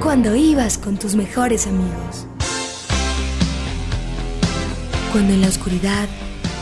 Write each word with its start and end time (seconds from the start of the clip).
Cuando 0.00 0.36
ibas 0.36 0.78
con 0.78 0.96
tus 0.96 1.16
mejores 1.16 1.66
amigos. 1.66 2.26
Cuando 5.10 5.34
en 5.34 5.40
la 5.40 5.48
oscuridad 5.48 6.08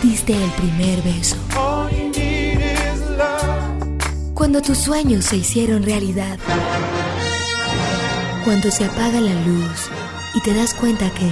diste 0.02 0.32
el 0.32 0.50
primer 0.52 1.02
beso. 1.02 1.36
Cuando 4.32 4.62
tus 4.62 4.78
sueños 4.78 5.26
se 5.26 5.36
hicieron 5.36 5.82
realidad. 5.82 6.38
Cuando 8.44 8.70
se 8.70 8.86
apaga 8.86 9.20
la 9.20 9.34
luz 9.34 9.90
y 10.34 10.40
te 10.40 10.54
das 10.54 10.72
cuenta 10.72 11.10
que 11.10 11.30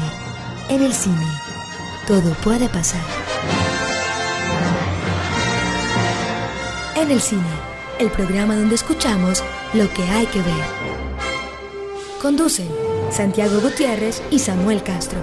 en 0.68 0.82
el 0.82 0.92
cine 0.92 1.26
todo 2.06 2.34
puede 2.42 2.68
pasar. 2.68 3.04
En 6.96 7.10
el 7.10 7.20
cine, 7.20 7.42
el 7.98 8.10
programa 8.10 8.56
donde 8.56 8.74
escuchamos 8.74 9.42
lo 9.72 9.90
que 9.92 10.02
hay 10.02 10.26
que 10.26 10.42
ver. 10.42 10.93
Conducen 12.28 12.68
Santiago 13.10 13.60
Gutiérrez 13.60 14.22
y 14.30 14.38
Samuel 14.38 14.82
Castro. 14.82 15.18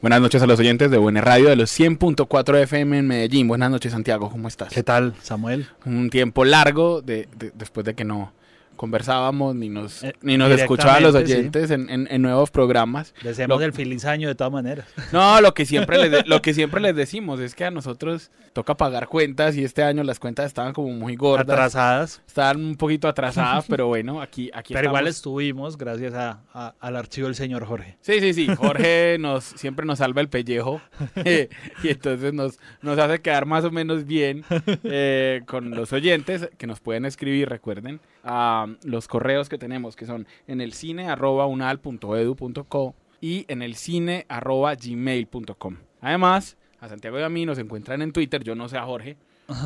Buenas 0.00 0.22
noches 0.22 0.40
a 0.40 0.46
los 0.46 0.58
oyentes 0.58 0.90
de 0.90 0.96
Buena 0.96 1.20
Radio 1.20 1.50
de 1.50 1.56
los 1.56 1.70
100.4 1.78 2.62
FM 2.62 2.98
en 3.00 3.06
Medellín. 3.08 3.46
Buenas 3.46 3.70
noches, 3.70 3.92
Santiago, 3.92 4.30
¿cómo 4.30 4.48
estás? 4.48 4.72
¿Qué 4.72 4.82
tal, 4.82 5.16
Samuel? 5.22 5.66
Un 5.84 6.08
tiempo 6.08 6.46
largo 6.46 7.02
de, 7.02 7.28
de- 7.36 7.52
después 7.54 7.84
de 7.84 7.92
que 7.94 8.04
no 8.04 8.32
conversábamos 8.78 9.54
ni 9.54 9.68
nos, 9.68 10.02
Eh, 10.02 10.14
ni 10.22 10.38
nos 10.38 10.50
escuchaban 10.50 11.02
los 11.02 11.14
oyentes 11.14 11.70
en, 11.70 11.90
en- 11.90 12.08
en 12.10 12.22
nuevos 12.22 12.50
programas. 12.50 13.12
Deseamos 13.22 13.60
el 13.62 13.74
feliz 13.74 14.06
año 14.06 14.28
de 14.28 14.34
todas 14.34 14.52
maneras. 14.52 14.86
No, 15.12 15.40
lo 15.42 15.52
que 15.52 15.66
siempre 15.66 15.98
les 15.98 16.10
de- 16.10 16.22
lo 16.24 16.40
que 16.40 16.54
siempre 16.54 16.80
les 16.80 16.96
decimos 16.96 17.40
es 17.40 17.54
que 17.54 17.64
a 17.66 17.70
nosotros 17.70 18.30
toca 18.54 18.76
pagar 18.76 19.08
cuentas 19.08 19.54
y 19.56 19.64
este 19.64 19.82
año 19.82 20.02
las 20.04 20.18
cuentas 20.18 20.46
estaban 20.46 20.72
como 20.72 20.88
muy 20.90 21.16
gordas, 21.16 21.48
Atrasadas. 21.48 22.22
estaban 22.26 22.56
un 22.64 22.76
poquito 22.76 23.06
atrasadas, 23.08 23.66
pero 23.68 23.86
bueno, 23.88 24.20
aquí 24.22 24.50
aquí 24.54 24.72
Pero 24.74 24.88
igual 24.88 25.06
estuvimos 25.06 25.76
gracias 25.76 26.14
a- 26.14 26.40
a- 26.54 26.74
al 26.80 26.96
archivo 26.96 27.26
del 27.26 27.34
señor 27.34 27.64
Jorge. 27.66 27.96
Sí, 28.00 28.20
sí, 28.20 28.32
sí. 28.32 28.46
Jorge 28.54 29.16
nos 29.20 29.44
siempre 29.44 29.84
nos 29.84 29.98
salva 29.98 30.20
el 30.20 30.28
pellejo 30.28 30.80
eh, 31.16 31.48
y 31.82 31.88
entonces 31.88 32.32
nos, 32.32 32.58
nos 32.80 32.98
hace 32.98 33.20
quedar 33.20 33.44
más 33.46 33.64
o 33.64 33.70
menos 33.70 34.06
bien 34.06 34.44
eh, 34.84 35.42
con 35.46 35.70
los 35.70 35.92
oyentes 35.92 36.48
que 36.58 36.66
nos 36.66 36.80
pueden 36.80 37.04
escribir, 37.04 37.48
recuerden, 37.48 38.00
a 38.28 38.66
los 38.84 39.08
correos 39.08 39.48
que 39.48 39.56
tenemos 39.56 39.96
que 39.96 40.04
son 40.04 40.26
en 40.46 40.60
el 40.60 40.74
cine 40.74 41.08
arroba 41.08 41.46
unal.edu.co 41.46 42.94
y 43.20 43.46
en 43.48 43.62
el 43.62 43.74
cine 43.74 44.26
arroba 44.28 44.74
gmail.com. 44.74 45.76
Además, 46.02 46.56
a 46.78 46.88
Santiago 46.88 47.18
y 47.18 47.22
a 47.22 47.28
mí 47.28 47.46
nos 47.46 47.58
encuentran 47.58 48.02
en 48.02 48.12
Twitter, 48.12 48.44
yo 48.44 48.54
no 48.54 48.68
sé 48.68 48.76
a 48.76 48.84
Jorge. 48.84 49.16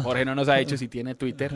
Jorge 0.05 0.25
no 0.25 0.37
nos 0.37 0.49
ha 0.49 0.55
dicho 0.55 0.77
si 0.77 0.87
tiene 0.87 1.17
Twitter, 1.17 1.53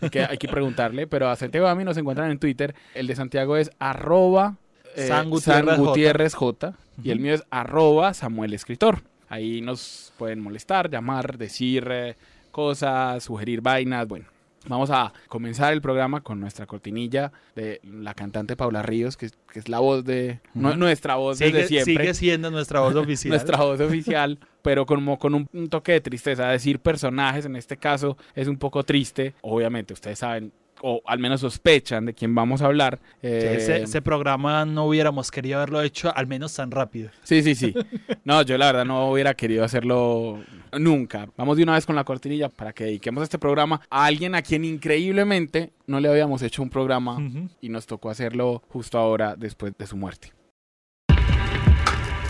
hay 0.00 0.08
que, 0.08 0.22
hay 0.22 0.38
que 0.38 0.46
preguntarle, 0.46 1.08
pero 1.08 1.28
a 1.28 1.34
Santiago 1.34 1.66
y 1.66 1.70
a 1.70 1.74
mí 1.74 1.82
nos 1.82 1.96
encuentran 1.96 2.30
en 2.30 2.38
Twitter. 2.38 2.72
El 2.94 3.08
de 3.08 3.16
Santiago 3.16 3.56
es 3.56 3.72
arroba 3.80 4.56
eh, 4.94 5.08
San 5.08 5.28
Gutiérrez 5.28 5.66
San 5.66 5.76
J. 5.76 5.88
Gutiérrez 5.88 6.34
J. 6.34 6.74
Y 7.02 7.10
el 7.10 7.18
mío 7.18 7.34
es 7.34 7.42
arroba 7.50 8.14
Samuel 8.14 8.54
Escritor. 8.54 9.02
Ahí 9.28 9.60
nos 9.60 10.12
pueden 10.16 10.38
molestar, 10.38 10.88
llamar, 10.88 11.36
decir 11.36 11.88
eh, 11.90 12.14
cosas, 12.52 13.24
sugerir 13.24 13.60
vainas. 13.60 14.06
Bueno, 14.06 14.26
vamos 14.66 14.90
a 14.90 15.12
comenzar 15.28 15.72
el 15.72 15.80
programa 15.80 16.22
con 16.22 16.40
nuestra 16.40 16.66
cortinilla 16.66 17.32
de 17.54 17.80
la 17.84 18.14
cantante 18.14 18.56
Paula 18.56 18.82
Ríos, 18.82 19.16
que, 19.16 19.26
es- 19.26 19.38
que 19.52 19.58
es 19.58 19.68
la 19.68 19.78
voz 19.80 20.04
de... 20.04 20.40
nuestra 20.54 21.16
voz 21.16 21.38
Sigue, 21.38 21.52
desde 21.52 21.68
siempre. 21.68 22.04
sigue 22.04 22.14
siendo 22.14 22.50
nuestra 22.50 22.80
voz 22.80 22.94
oficial. 22.96 23.30
Nuestra 23.30 23.58
voz 23.58 23.80
oficial, 23.80 24.38
pero 24.62 24.86
como 24.86 25.18
con 25.18 25.34
un, 25.34 25.48
un 25.52 25.68
toque 25.68 25.92
de 25.92 26.00
tristeza. 26.00 26.48
Decir 26.48 26.78
personajes 26.80 27.44
en 27.46 27.56
este 27.56 27.76
caso 27.76 28.16
es 28.34 28.48
un 28.48 28.56
poco 28.56 28.82
triste. 28.84 29.34
Obviamente, 29.42 29.92
ustedes 29.94 30.18
saben, 30.18 30.52
o 30.82 31.00
al 31.06 31.18
menos 31.18 31.40
sospechan 31.40 32.06
de 32.06 32.14
quién 32.14 32.34
vamos 32.34 32.62
a 32.62 32.66
hablar. 32.66 32.98
Sí, 33.20 33.28
Eh, 33.28 33.56
ese, 33.58 33.82
ese 33.82 34.02
programa 34.02 34.64
no 34.64 34.84
hubiéramos 34.86 35.30
querido 35.30 35.56
haberlo 35.56 35.80
hecho 35.82 36.14
al 36.14 36.26
menos 36.26 36.54
tan 36.54 36.70
rápido. 36.70 37.10
Sí, 37.22 37.42
sí, 37.42 37.54
sí. 37.54 37.74
No, 38.24 38.40
yo 38.42 38.56
la 38.56 38.66
verdad 38.66 38.84
no 38.86 39.10
hubiera 39.10 39.34
querido 39.34 39.64
hacerlo 39.64 40.40
nunca. 40.78 41.28
Vamos 41.36 41.56
de 41.58 41.62
una 41.62 41.74
vez 41.74 41.84
con 41.84 41.94
la 41.94 42.04
cortinilla 42.04 42.48
para 42.48 42.72
que 42.72 42.84
dediquemos 42.84 43.22
este 43.22 43.38
programa 43.38 43.80
a 43.90 44.06
alguien 44.06 44.34
a 44.34 44.42
quien 44.42 44.64
increíblemente 44.64 45.72
no 45.86 46.00
le 46.00 46.08
habíamos 46.08 46.40
hecho 46.42 46.62
un 46.62 46.70
programa 46.70 47.18
y 47.60 47.68
nos 47.68 47.86
tocó 47.86 48.08
hacerlo 48.10 48.62
justo 48.68 48.98
ahora 48.98 49.36
después 49.36 49.72
de 49.76 49.86
su 49.86 49.96
muerte. 49.96 50.32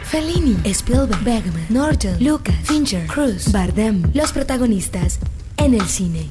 Fellini, 0.04 0.56
Spielberg, 0.64 1.22
Bergman, 1.24 1.66
Norton, 1.70 2.16
Lucas, 2.20 2.54
Fincher, 2.64 3.06
Cruz, 3.06 3.50
Bardem, 3.50 4.02
los 4.14 4.32
protagonistas 4.32 5.18
en 5.56 5.74
el 5.74 5.82
cine. 5.82 6.28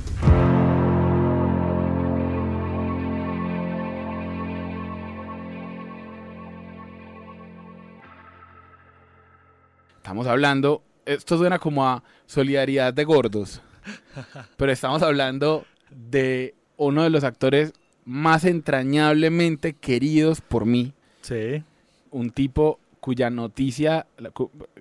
Estamos 10.03 10.27
hablando, 10.27 10.83
esto 11.05 11.37
suena 11.37 11.59
como 11.59 11.87
a 11.87 12.03
solidaridad 12.25 12.93
de 12.93 13.05
gordos, 13.05 13.61
pero 14.57 14.69
estamos 14.69 15.01
hablando 15.01 15.65
de 15.89 16.55
uno 16.75 17.03
de 17.03 17.09
los 17.09 17.23
actores 17.23 17.71
más 18.03 18.43
entrañablemente 18.43 19.71
queridos 19.71 20.41
por 20.41 20.65
mí, 20.65 20.91
Sí. 21.21 21.63
un 22.11 22.31
tipo 22.31 22.81
cuya 22.99 23.29
noticia, 23.29 24.05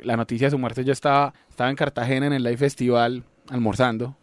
la, 0.03 0.17
noticia 0.17 0.49
de 0.49 0.51
su 0.51 0.59
muerte, 0.59 0.83
yo 0.83 0.93
estaba, 0.93 1.33
estaba 1.49 1.71
en 1.71 1.77
Cartagena 1.77 2.27
en 2.27 2.33
el 2.33 2.43
Live 2.43 2.57
Festival 2.57 3.23
almorzando, 3.49 4.17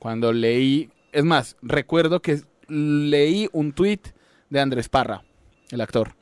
cuando 0.00 0.32
leí, 0.32 0.90
es 1.12 1.22
más, 1.22 1.56
recuerdo 1.62 2.20
que 2.20 2.40
leí 2.66 3.48
un 3.52 3.72
tweet 3.72 4.00
de 4.50 4.58
Andrés 4.60 4.88
Parra, 4.88 5.22
el 5.70 5.80
actor, 5.80 6.16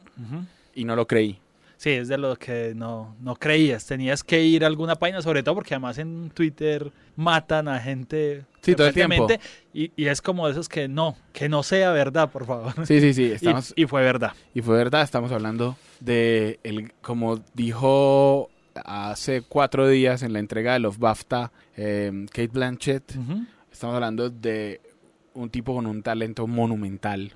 y 0.74 0.84
no 0.84 0.96
lo 0.96 1.06
creí. 1.06 1.38
Sí, 1.82 1.90
es 1.90 2.06
de 2.06 2.16
lo 2.16 2.36
que 2.36 2.74
no, 2.76 3.16
no 3.20 3.34
creías. 3.34 3.84
Tenías 3.84 4.22
que 4.22 4.40
ir 4.40 4.62
a 4.62 4.68
alguna 4.68 4.94
página, 4.94 5.20
sobre 5.20 5.42
todo 5.42 5.56
porque 5.56 5.74
además 5.74 5.98
en 5.98 6.30
Twitter 6.30 6.92
matan 7.16 7.66
a 7.66 7.80
gente. 7.80 8.44
Sí, 8.60 8.76
todo 8.76 8.86
el 8.86 8.94
tiempo. 8.94 9.26
frecuentemente, 9.26 9.44
Y, 9.74 9.90
y 9.96 10.06
es 10.06 10.22
como 10.22 10.46
de 10.46 10.52
esos 10.52 10.68
que 10.68 10.86
no, 10.86 11.16
que 11.32 11.48
no 11.48 11.64
sea 11.64 11.90
verdad, 11.90 12.30
por 12.30 12.46
favor. 12.46 12.86
Sí, 12.86 13.00
sí, 13.00 13.12
sí, 13.12 13.22
Y- 13.30 13.32
estamos, 13.32 13.72
y, 13.74 13.86
fue 13.86 14.00
verdad. 14.02 14.32
Y 14.54 14.62
fue 14.62 14.76
verdad, 14.76 15.02
estamos 15.02 15.32
hablando 15.32 15.76
de, 15.98 16.60
el, 16.62 16.92
como 17.00 17.42
dijo 17.52 18.48
hace 18.84 19.42
cuatro 19.42 19.88
días 19.88 20.22
en 20.22 20.34
la 20.34 20.38
entrega 20.38 20.74
de 20.74 20.78
los 20.78 21.00
BAFTA, 21.00 21.50
eh, 21.76 22.12
Kate 22.28 22.46
Blanchett, 22.46 23.12
estamos 23.72 23.96
hablando 23.96 24.30
de 24.30 24.80
un 25.34 25.50
tipo 25.50 25.74
con 25.74 25.86
un 25.88 26.00
talento 26.04 26.46
monumental, 26.46 27.32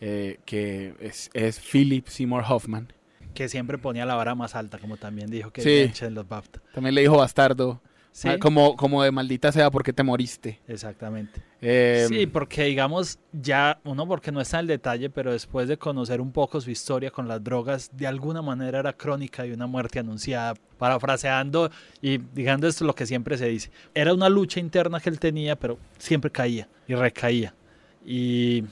eh, 0.00 0.40
que 0.46 0.94
es, 0.98 1.28
es 1.34 1.60
Philip 1.60 2.06
Seymour 2.08 2.42
Hoffman. 2.48 2.90
Que 3.34 3.48
siempre 3.48 3.78
ponía 3.78 4.04
la 4.06 4.14
vara 4.14 4.34
más 4.34 4.54
alta, 4.54 4.78
como 4.78 4.96
también 4.96 5.30
dijo 5.30 5.50
que 5.52 5.62
Sí. 5.62 6.04
En 6.04 6.14
los 6.14 6.28
BAFTA. 6.28 6.60
También 6.74 6.94
le 6.94 7.00
dijo 7.02 7.16
bastardo, 7.16 7.80
Sí, 8.12 8.28
como, 8.40 8.74
como 8.74 9.04
de 9.04 9.12
maldita 9.12 9.52
sea 9.52 9.70
porque 9.70 9.92
te 9.92 10.02
moriste. 10.02 10.60
exactamente. 10.66 11.40
Eh, 11.60 12.06
sí, 12.08 12.26
porque 12.26 12.64
digamos, 12.64 13.20
ya 13.32 13.78
uno 13.84 14.04
porque 14.08 14.32
no 14.32 14.40
está 14.40 14.56
en 14.58 14.62
el 14.62 14.66
detalle, 14.66 15.10
pero 15.10 15.30
después 15.30 15.68
de 15.68 15.76
conocer 15.76 16.20
un 16.20 16.32
poco 16.32 16.60
su 16.60 16.70
historia 16.72 17.12
con 17.12 17.28
las 17.28 17.42
drogas, 17.44 17.88
de 17.96 18.08
alguna 18.08 18.42
manera 18.42 18.80
era 18.80 18.92
crónica 18.94 19.44
de 19.44 19.52
una 19.54 19.68
muerte 19.68 20.00
anunciada, 20.00 20.54
parafraseando 20.76 21.70
y 22.02 22.18
digando 22.18 22.66
esto 22.66 22.84
lo 22.84 22.94
que 22.96 23.06
siempre 23.06 23.38
se 23.38 23.46
dice. 23.46 23.70
Era 23.94 24.12
una 24.12 24.28
lucha 24.28 24.58
interna 24.58 24.98
que 25.00 25.08
él 25.10 25.20
tenía, 25.20 25.54
pero 25.56 25.78
siempre 25.98 26.30
caía 26.32 26.68
y 26.88 26.94
recaía. 26.96 27.54
Y 28.04 28.64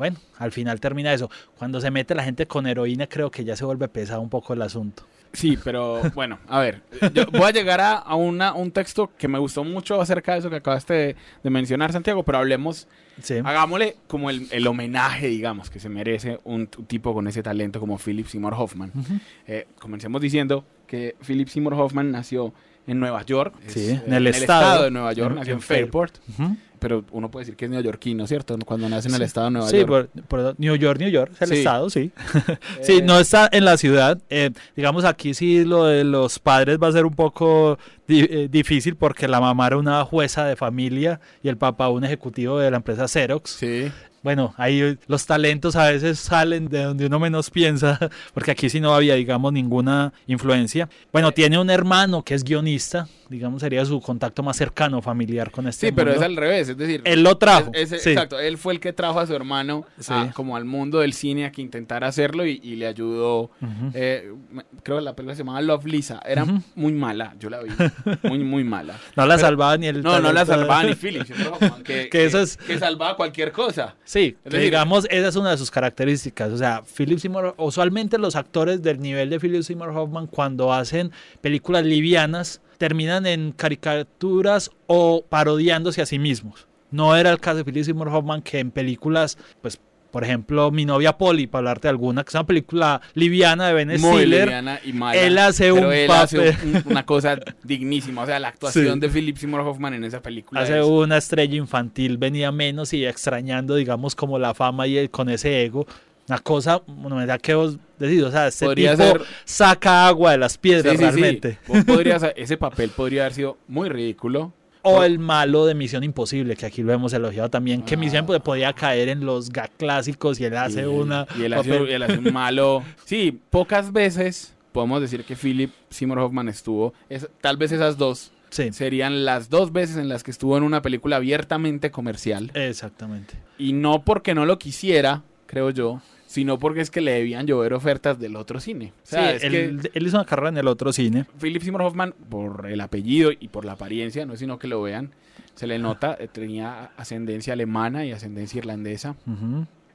bueno, 0.00 0.16
al 0.38 0.50
final 0.50 0.80
termina 0.80 1.12
eso. 1.12 1.30
Cuando 1.58 1.78
se 1.78 1.90
mete 1.90 2.14
la 2.14 2.24
gente 2.24 2.46
con 2.46 2.66
heroína, 2.66 3.06
creo 3.06 3.30
que 3.30 3.44
ya 3.44 3.54
se 3.54 3.66
vuelve 3.66 3.86
pesado 3.86 4.22
un 4.22 4.30
poco 4.30 4.54
el 4.54 4.62
asunto. 4.62 5.04
Sí, 5.34 5.58
pero 5.62 6.00
bueno, 6.14 6.38
a 6.48 6.58
ver, 6.58 6.80
yo 7.12 7.26
voy 7.26 7.42
a 7.42 7.50
llegar 7.50 7.82
a, 7.82 7.92
a 7.98 8.14
una, 8.14 8.54
un 8.54 8.70
texto 8.72 9.10
que 9.18 9.28
me 9.28 9.38
gustó 9.38 9.62
mucho 9.62 10.00
acerca 10.00 10.32
de 10.32 10.38
eso 10.38 10.48
que 10.48 10.56
acabaste 10.56 10.94
de, 10.94 11.16
de 11.44 11.50
mencionar, 11.50 11.92
Santiago, 11.92 12.22
pero 12.24 12.38
hablemos, 12.38 12.88
Sí. 13.22 13.34
hagámosle 13.44 13.96
como 14.08 14.30
el, 14.30 14.48
el 14.50 14.66
homenaje, 14.66 15.26
digamos, 15.28 15.68
que 15.68 15.78
se 15.80 15.90
merece 15.90 16.40
un, 16.44 16.66
t- 16.66 16.82
tipo 16.84 17.12
con 17.12 17.28
ese 17.28 17.42
talento 17.42 17.78
como 17.78 17.98
Philip 17.98 18.26
Seymour 18.26 18.54
Hoffman. 18.54 18.90
Ujú. 18.94 19.14
Eh, 19.46 19.68
comencemos 19.78 20.22
diciendo 20.22 20.64
que 20.86 21.14
Philip 21.24 21.46
Seymour 21.48 21.74
Hoffman 21.74 22.10
nació 22.10 22.54
en 22.86 22.98
Nueva 22.98 23.22
York, 23.22 23.54
es, 23.66 23.72
Sí, 23.74 23.90
eh, 23.90 24.02
en 24.06 24.14
el 24.14 24.26
estado. 24.26 24.84
de 24.84 24.90
Nueva 24.90 25.12
York, 25.12 25.30
En- 25.32 25.36
nació 25.36 25.52
en 25.52 25.58
en 25.58 25.62
Fairport. 25.62 26.16
Fairport, 26.18 26.40
Ujú. 26.40 26.56
Pero 26.80 27.04
uno 27.12 27.30
puede 27.30 27.42
decir 27.44 27.56
que 27.56 27.66
es 27.66 27.70
neoyorquino, 27.70 28.26
¿cierto? 28.26 28.58
Cuando 28.66 28.88
nace 28.88 29.06
en 29.08 29.14
el 29.14 29.20
Sí. 29.20 29.24
estado 29.26 29.46
de 29.46 29.50
Nueva 29.52 29.68
sí, 29.68 29.76
York. 29.78 30.10
por, 30.28 30.42
por 30.44 30.54
New 30.58 30.74
York, 30.74 30.98
New 30.98 31.10
York, 31.10 31.30
es 31.34 31.42
el 31.42 31.48
Sí. 31.50 31.54
estado, 31.58 31.88
sí. 31.90 32.10
Eh, 32.48 32.56
Sí, 32.82 33.00
no 33.04 33.20
está 33.20 33.48
en 33.52 33.64
la 33.64 33.76
ciudad. 33.76 34.18
eh, 34.30 34.50
digamos, 34.74 35.04
aquí 35.04 35.34
sí 35.34 35.64
lo 35.64 35.84
de 35.84 36.02
los 36.04 36.38
padres 36.40 36.78
va 36.82 36.88
a 36.88 36.92
ser 36.92 37.04
un 37.06 37.14
poco 37.14 37.78
di- 38.08 38.26
eh, 38.28 38.48
difícil 38.50 38.96
porque 38.96 39.28
la 39.28 39.40
mamá 39.40 39.68
era 39.68 39.76
una 39.76 40.04
jueza 40.04 40.44
de 40.46 40.56
familia 40.56 41.20
y 41.42 41.48
el 41.48 41.56
papá 41.56 41.88
un 41.90 42.02
ejecutivo 42.04 42.58
de 42.58 42.70
la 42.70 42.78
empresa 42.78 43.06
Xerox. 43.06 43.50
Sí, 43.50 43.92
bueno, 44.22 44.54
ahí 44.58 44.98
los 45.06 45.24
talentos 45.26 45.76
a 45.76 45.90
veces 45.90 46.18
salen 46.18 46.68
de 46.68 46.82
donde 46.84 47.06
uno 47.06 47.18
menos 47.18 47.50
piensa, 47.50 47.98
porque 48.34 48.50
aquí 48.50 48.68
sí 48.68 48.80
no 48.80 48.94
había, 48.94 49.14
digamos, 49.14 49.52
ninguna 49.52 50.12
influencia. 50.26 50.88
Bueno, 51.12 51.32
tiene 51.32 51.58
un 51.58 51.70
hermano 51.70 52.22
que 52.22 52.34
es 52.34 52.44
guionista, 52.44 53.08
digamos, 53.28 53.60
sería 53.62 53.84
su 53.84 54.00
contacto 54.00 54.42
más 54.42 54.56
cercano, 54.56 55.00
familiar 55.00 55.50
con 55.50 55.68
este 55.68 55.86
Sí, 55.88 55.92
pero 55.92 56.10
es 56.10 56.16
mundo. 56.16 56.26
al 56.26 56.36
revés, 56.36 56.68
es 56.68 56.76
decir... 56.76 57.00
Él 57.04 57.22
lo 57.22 57.38
trajo. 57.38 57.70
es- 57.72 57.92
es- 57.92 58.02
sí. 58.02 58.10
Exacto, 58.10 58.38
él 58.40 58.58
fue 58.58 58.72
el 58.74 58.80
que 58.80 58.92
trajo 58.92 59.20
a 59.20 59.26
su 59.26 59.34
hermano 59.34 59.84
Sí. 59.98 60.12
a- 60.12 60.32
como 60.32 60.56
al 60.56 60.64
mundo 60.64 60.98
del 61.00 61.12
cine 61.12 61.44
a 61.46 61.52
que 61.52 61.62
intentara 61.62 62.08
hacerlo 62.08 62.44
y, 62.44 62.60
y 62.62 62.76
le 62.76 62.86
ayudó. 62.86 63.50
Ujú. 63.60 63.90
eh, 63.94 64.32
me- 64.50 64.64
creo 64.82 64.98
que 64.98 65.04
la 65.04 65.14
película 65.14 65.34
se 65.34 65.40
llamaba 65.42 65.60
Love 65.62 65.86
Lisa, 65.86 66.20
era 66.26 66.42
Ujú. 66.44 66.60
muy 66.74 66.92
mala, 66.92 67.34
yo 67.38 67.48
la 67.50 67.60
vi, 67.62 67.70
muy, 68.24 68.38
muy 68.40 68.64
mala. 68.64 68.98
No 69.16 69.26
la 69.26 69.36
Pero- 69.36 69.46
salvaba 69.46 69.76
ni 69.76 69.86
el 69.86 70.02
No, 70.02 70.20
no 70.20 70.32
la 70.32 70.44
talento 70.44 70.52
salvaba 70.54 70.82
ni 70.84 70.94
Seymour 71.24 71.52
Hoffman, 71.54 71.82
que, 71.84 72.08
Que 72.08 72.24
eso 72.24 72.40
es- 72.40 72.56
que 72.56 72.78
salvaba 72.78 73.16
cualquier 73.16 73.52
cosa. 73.52 73.94
Sí, 74.10 74.36
que 74.42 74.58
digamos, 74.58 75.06
esa 75.08 75.28
es 75.28 75.36
una 75.36 75.52
de 75.52 75.56
sus 75.56 75.70
características. 75.70 76.50
O 76.50 76.58
sea, 76.58 76.82
Philip 76.82 77.20
Seymour, 77.20 77.54
usualmente 77.58 78.18
los 78.18 78.34
actores 78.34 78.82
del 78.82 79.00
nivel 79.00 79.30
de 79.30 79.38
Philip 79.38 79.62
Seymour 79.62 79.90
Hoffman, 79.90 80.26
cuando 80.26 80.72
hacen 80.72 81.12
películas 81.40 81.84
livianas, 81.84 82.60
terminan 82.76 83.24
en 83.24 83.52
caricaturas 83.52 84.72
o 84.88 85.24
parodiándose 85.28 86.02
a 86.02 86.06
sí 86.06 86.18
mismos. 86.18 86.66
No 86.90 87.14
era 87.14 87.30
el 87.30 87.38
caso 87.38 87.58
de 87.58 87.64
Philip 87.64 87.84
Seymour 87.84 88.08
Hoffman, 88.08 88.42
que 88.42 88.58
en 88.58 88.72
películas, 88.72 89.38
pues, 89.62 89.78
por 90.10 90.24
ejemplo, 90.24 90.70
Mi 90.70 90.84
novia 90.84 91.16
Polly, 91.16 91.46
para 91.46 91.60
hablarte 91.60 91.88
de 91.88 91.90
alguna, 91.90 92.24
que 92.24 92.28
es 92.28 92.34
una 92.34 92.46
película 92.46 93.00
liviana 93.14 93.68
de 93.68 93.72
Ben 93.74 93.88
Muy 93.88 93.98
Stiller. 93.98 94.40
liviana 94.46 94.80
y 94.84 94.92
mala. 94.92 95.20
él 95.20 95.38
hace 95.38 95.72
pero 95.72 95.88
un 95.88 95.92
él 95.94 96.10
hace 96.10 96.36
papel. 96.52 96.56
un- 96.64 96.82
una 96.92 97.06
cosa 97.06 97.38
dignísima. 97.62 98.22
O 98.22 98.26
sea, 98.26 98.38
la 98.38 98.48
actuación 98.48 98.94
Sí. 98.94 99.00
de 99.00 99.08
Philip 99.08 99.36
Seymour 99.36 99.60
Hoffman 99.60 99.94
en 99.94 100.04
esa 100.04 100.20
película 100.20 100.60
Hace 100.60 100.78
es- 100.80 100.84
una 100.86 101.16
estrella 101.16 101.56
infantil, 101.56 102.18
venía 102.18 102.50
menos 102.52 102.92
y 102.92 103.04
extrañando, 103.06 103.74
digamos, 103.76 104.14
como 104.14 104.38
la 104.38 104.54
fama 104.54 104.86
y 104.86 104.98
el- 104.98 105.10
con 105.10 105.28
ese 105.28 105.64
ego. 105.64 105.86
Una 106.28 106.38
cosa, 106.38 106.80
monumental 106.86 107.40
que 107.40 107.54
vos 107.54 107.76
decís, 107.98 108.22
o 108.22 108.30
sea, 108.30 108.46
este 108.46 108.64
Podría 108.66 108.92
tipo 108.96 109.02
ser- 109.04 109.22
saca 109.44 110.06
agua 110.06 110.30
de 110.32 110.38
las 110.38 110.56
piedras 110.58 110.92
Sí, 110.92 110.98
sí, 110.98 111.02
realmente. 111.04 111.58
Podrías- 111.86 112.24
ese 112.36 112.56
papel 112.56 112.90
podría 112.90 113.22
haber 113.22 113.34
sido 113.34 113.58
muy 113.66 113.88
ridículo. 113.88 114.52
O 114.82 115.02
el 115.02 115.18
malo 115.18 115.66
de 115.66 115.74
Misión 115.74 116.04
Imposible, 116.04 116.56
que 116.56 116.66
aquí 116.66 116.82
lo 116.82 116.92
hemos 116.92 117.12
elogiado 117.12 117.50
también, 117.50 117.82
que 117.82 117.94
Ah. 117.94 117.98
Misión 117.98 118.20
Imposible 118.20 118.44
podía 118.44 118.72
caer 118.72 119.08
en 119.10 119.24
los 119.26 119.50
gag 119.50 119.70
clásicos 119.76 120.40
y 120.40 120.44
él 120.44 120.56
hace 120.56 120.86
una... 120.86 121.26
Y 121.38 121.42
él 121.44 121.52
hace, 121.52 121.76
él 121.94 122.02
hace 122.02 122.18
un 122.18 122.32
malo. 122.32 122.82
Sí, 123.04 123.38
pocas 123.50 123.92
veces 123.92 124.54
podemos 124.72 125.00
decir 125.00 125.24
que 125.24 125.36
Philip 125.36 125.70
Seymour 125.90 126.18
Hoffman 126.20 126.48
estuvo. 126.48 126.94
es- 127.08 127.28
tal 127.40 127.56
vez 127.56 127.72
esas 127.72 127.98
dos 127.98 128.32
Sí, 128.50 128.72
serían 128.72 129.24
las 129.24 129.48
dos 129.48 129.72
veces 129.72 129.96
en 129.96 130.08
las 130.08 130.22
que 130.24 130.30
estuvo 130.32 130.56
en 130.56 130.64
una 130.64 130.82
película 130.82 131.16
abiertamente 131.16 131.90
comercial. 131.90 132.50
exactamente. 132.54 133.34
Y 133.58 133.72
no 133.74 134.02
porque 134.04 134.34
no 134.34 134.44
lo 134.46 134.58
quisiera, 134.58 135.22
creo 135.50 135.70
yo, 135.70 136.00
sino 136.26 136.60
porque 136.60 136.80
es 136.80 136.92
que 136.92 137.00
le 137.00 137.10
debían 137.10 137.44
llover 137.44 137.72
ofertas 137.74 138.20
del 138.20 138.36
otro 138.36 138.60
cine. 138.60 138.92
O 139.02 139.06
sea, 139.06 139.30
sí, 139.30 139.36
es 139.38 139.42
él, 139.44 139.80
que 139.82 139.90
él 139.98 140.06
hizo 140.06 140.16
una 140.16 140.24
carrera 140.24 140.50
en 140.50 140.58
el 140.58 140.68
otro 140.68 140.92
cine. 140.92 141.26
Philip 141.40 141.60
Seymour 141.60 141.82
Hoffman, 141.82 142.14
por 142.28 142.66
el 142.70 142.80
apellido 142.80 143.32
y 143.32 143.48
por 143.48 143.64
la 143.64 143.72
apariencia, 143.72 144.24
no 144.26 144.34
es 144.34 144.38
sino 144.38 144.56
que 144.60 144.68
lo 144.68 144.80
vean, 144.80 145.10
se 145.56 145.66
le 145.66 145.80
nota, 145.80 146.16
eh, 146.20 146.28
tenía 146.28 146.92
ascendencia 146.96 147.52
alemana 147.54 148.04
y 148.06 148.12
ascendencia 148.12 148.58
irlandesa. 148.58 149.16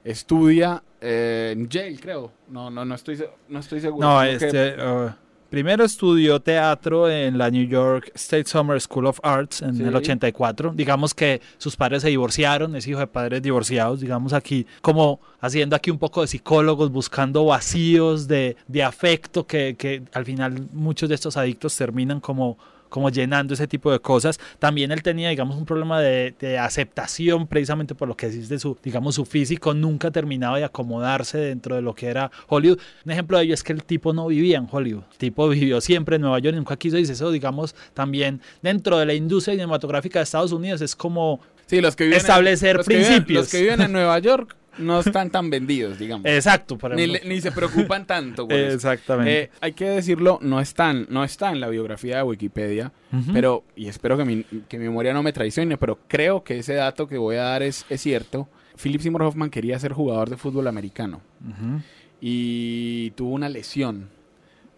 Estudia 0.04 0.84
eh, 1.02 1.54
en 1.56 1.68
Yale, 1.70 1.98
creo. 2.00 2.32
No, 2.50 2.70
no, 2.70 2.86
no 2.86 2.94
estoy, 2.96 3.18
no 3.50 3.60
estoy 3.60 3.80
seguro. 3.80 4.08
No, 4.08 4.22
que- 4.22 4.34
este, 4.36 4.76
uh, 4.76 5.10
primero 5.56 5.86
estudió 5.86 6.42
teatro 6.42 7.10
en 7.10 7.38
la 7.38 7.50
New 7.50 7.66
York 7.66 8.12
State 8.16 8.44
Summer 8.44 8.82
School 8.82 9.06
of 9.06 9.22
Arts 9.24 9.62
en 9.62 9.74
Sí. 9.78 9.84
el 9.84 9.96
84. 9.96 10.74
Digamos 10.76 11.14
que 11.14 11.40
sus 11.58 11.78
padres 11.78 12.02
se 12.02 12.10
divorciaron, 12.10 12.76
es 12.76 12.86
hijo 12.90 13.00
de 13.00 13.08
padres 13.08 13.42
divorciados, 13.42 14.02
digamos 14.02 14.34
aquí, 14.34 14.68
como 14.82 15.22
haciendo 15.40 15.78
aquí 15.78 15.92
un 15.92 15.98
poco 15.98 16.20
de 16.20 16.28
psicólogos, 16.28 16.92
buscando 16.92 17.46
vacíos 17.46 18.28
de, 18.28 18.58
de 18.68 18.84
afecto 18.84 19.48
que, 19.48 19.78
que 19.78 20.04
al 20.12 20.26
final 20.26 20.68
muchos 20.74 21.08
de 21.08 21.16
estos 21.16 21.38
adictos 21.38 21.74
terminan 21.78 22.20
como 22.20 22.58
como 22.96 23.10
llenando 23.10 23.54
ese 23.54 23.68
tipo 23.68 23.92
de 23.92 24.00
cosas. 24.00 24.40
También 24.58 24.90
él 24.94 25.04
tenía, 25.04 25.28
digamos, 25.30 25.58
un 25.58 25.66
problema 25.66 26.00
de, 26.00 26.34
de 26.40 26.58
aceptación 26.58 27.46
precisamente 27.46 27.94
por 27.94 28.08
lo 28.08 28.16
que 28.16 28.30
decís 28.30 28.48
de 28.48 28.58
su, 28.58 28.78
digamos, 28.82 29.16
su 29.16 29.26
físico, 29.26 29.74
nunca 29.74 30.12
terminaba 30.12 30.58
de 30.58 30.64
acomodarse 30.64 31.38
dentro 31.38 31.76
de 31.76 31.82
lo 31.82 31.94
que 31.94 32.08
era 32.08 32.32
Hollywood. 32.48 32.80
Un 33.06 33.12
ejemplo 33.12 33.38
de 33.38 33.44
ello 33.44 33.54
es 33.54 33.64
que 33.64 33.74
el 33.74 33.84
tipo 33.84 34.14
no 34.14 34.28
vivía 34.28 34.58
en 34.58 34.68
Hollywood, 34.72 35.04
el 35.12 35.18
tipo 35.18 35.50
vivió 35.50 35.82
siempre 35.82 36.16
en 36.16 36.22
Nueva 36.22 36.40
York 36.40 36.56
nunca 36.56 36.78
quiso 36.78 36.98
irse. 36.98 37.12
Eso, 37.12 37.32
digamos, 37.32 37.76
también 37.94 38.40
dentro 38.62 38.98
de 38.98 39.06
la 39.06 39.14
industria 39.14 39.56
cinematográfica 39.56 40.20
de 40.20 40.24
Estados 40.24 40.54
Unidos 40.54 40.80
es 40.82 40.96
como 40.96 41.42
Sí, 41.66 41.82
los 41.82 41.96
que 41.98 42.06
viven 42.06 42.16
en- 42.20 42.22
establecer 42.22 42.78
los 42.78 42.88
que 42.88 42.96
viven- 42.98 43.08
principios. 43.08 43.42
los 43.44 43.52
que 43.52 43.62
viven 43.62 43.82
en 43.82 43.92
Nueva 43.92 44.18
York 44.20 44.56
no 44.78 45.00
están 45.00 45.30
tan 45.30 45.50
vendidos, 45.50 45.98
digamos. 46.00 46.26
exacto, 46.26 46.78
por 46.78 46.96
ni, 46.96 47.08
ni 47.08 47.42
se 47.42 47.52
preocupan 47.52 48.06
tanto. 48.06 48.48
por. 48.48 48.58
Exactamente. 48.58 49.44
Eh, 49.44 49.50
hay 49.62 49.74
que 49.74 49.86
decirlo, 49.86 50.40
no 50.42 50.60
están, 50.60 51.08
no 51.10 51.24
está 51.24 51.52
en 51.52 51.60
la 51.60 51.70
biografía 51.70 52.18
de 52.18 52.24
Wikipedia, 52.24 52.92
pero, 53.32 53.64
y 53.76 53.88
espero 53.88 54.18
que 54.18 54.26
mi, 54.26 54.44
que 54.68 54.78
mi 54.78 54.86
memoria 54.86 55.14
no 55.14 55.24
me 55.24 55.32
traicione, 55.32 55.78
pero 55.78 56.00
creo 56.08 56.44
que 56.44 56.60
ese 56.60 56.74
dato 56.74 57.08
que 57.08 57.18
voy 57.18 57.38
a 57.38 57.44
dar 57.44 57.64
es, 57.64 57.86
es 57.90 58.02
cierto. 58.02 58.50
Philip 58.82 59.02
Seymour 59.02 59.24
Hoffman 59.24 59.50
quería 59.50 59.80
ser 59.80 59.94
jugador 59.94 60.30
de 60.30 60.38
fútbol 60.38 60.68
americano 60.68 61.22
y 62.20 63.12
tuvo 63.12 63.34
una 63.34 63.50
lesión 63.50 64.10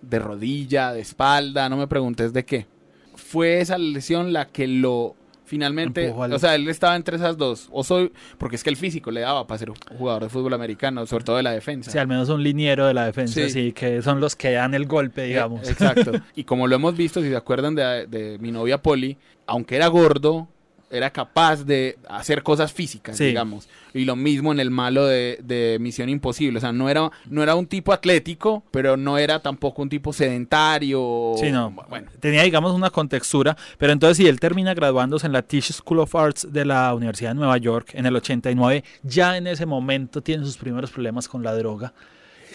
de 0.02 0.20
rodilla, 0.20 0.94
de 0.94 1.02
espalda, 1.02 1.70
no 1.70 1.78
me 1.78 1.88
preguntes 1.88 2.34
de 2.34 2.46
qué. 2.46 2.68
Fue 3.16 3.62
esa 3.62 3.78
lesión 3.78 4.34
la 4.34 4.48
que 4.48 4.68
lo 4.68 5.16
finalmente, 5.48 6.14
al- 6.16 6.34
o 6.34 6.38
sea, 6.40 6.54
él 6.54 6.68
estaba 6.68 6.96
entre 6.96 7.16
esas 7.18 7.38
dos, 7.38 7.68
o 7.72 7.84
soy, 7.84 8.12
porque 8.38 8.56
es 8.58 8.64
que 8.64 8.70
el 8.70 8.78
físico 8.78 9.10
le 9.10 9.22
daba 9.22 9.48
para 9.48 9.58
ser 9.58 9.72
jugador 9.98 10.24
de 10.24 10.30
fútbol 10.30 10.54
americano, 10.54 11.06
sobre 11.08 11.24
todo 11.24 11.38
de 11.38 11.44
la 11.44 11.52
defensa. 11.52 11.90
Sí, 11.90 11.98
al 11.98 12.08
menos 12.08 12.30
un 12.30 12.44
liniero 12.44 12.86
de 12.86 12.94
la 12.94 13.06
defensa, 13.06 13.34
Sí. 13.42 13.50
sí, 13.50 13.72
que 13.72 14.02
son 14.02 14.20
los 14.20 14.36
que 14.36 14.52
dan 14.52 14.74
el 14.76 14.86
golpe, 14.86 15.24
digamos. 15.24 15.68
Eh, 15.68 15.72
exacto. 15.72 16.12
y 16.36 16.44
como 16.44 16.68
lo 16.68 16.76
hemos 16.76 16.96
visto, 16.96 17.22
si 17.22 17.30
se 17.30 17.36
acuerdan 17.36 17.74
de, 17.74 18.06
de 18.08 18.38
mi 18.40 18.52
novia 18.52 18.82
Polly, 18.82 19.18
aunque 19.48 19.78
era 19.78 19.88
gordo, 19.88 20.48
era 20.89 21.10
capaz 21.10 21.63
de 21.66 21.98
hacer 22.07 22.44
cosas 22.44 22.72
físicas, 22.72 23.18
Sí. 23.18 23.25
digamos. 23.25 23.68
Y 23.94 24.06
lo 24.06 24.16
mismo 24.16 24.51
en 24.51 24.60
el 24.60 24.69
malo 24.72 25.06
de, 25.06 25.39
de 25.44 25.78
Misión 25.81 26.07
Imposible. 26.10 26.57
O 26.57 26.62
sea, 26.62 26.72
no 26.72 26.89
era, 26.89 27.10
no 27.30 27.44
era 27.44 27.56
un 27.56 27.66
tipo 27.68 27.92
atlético, 27.94 28.63
pero 28.72 28.95
no 28.95 29.18
era 29.18 29.39
tampoco 29.42 29.81
un 29.81 29.89
tipo 29.89 30.13
sedentario. 30.13 31.34
Sí, 31.38 31.51
no. 31.51 31.72
Bueno, 31.89 32.10
Tenía, 32.19 32.44
digamos, 32.44 32.74
una 32.74 32.89
contextura, 32.89 33.57
pero 33.78 33.92
entonces 33.94 34.18
si 34.18 34.28
él 34.28 34.39
termina 34.39 34.74
graduándose 34.74 35.25
en 35.28 35.34
la 35.34 35.42
Tisch 35.42 35.72
School 35.74 36.00
of 36.00 36.16
Arts 36.16 36.48
de 36.51 36.66
la 36.66 36.94
Universidad 36.94 37.31
de 37.31 37.36
Nueva 37.36 37.57
York 37.57 37.92
en 37.94 38.06
el 38.06 38.16
89, 38.16 38.84
ya 39.04 39.38
en 39.38 39.48
ese 39.48 39.66
momento 39.66 40.22
tiene 40.22 40.45
sus 40.45 40.57
primeros 40.57 40.92
problemas 40.92 41.28
con 41.28 41.44
la 41.44 41.54
droga. 41.56 41.94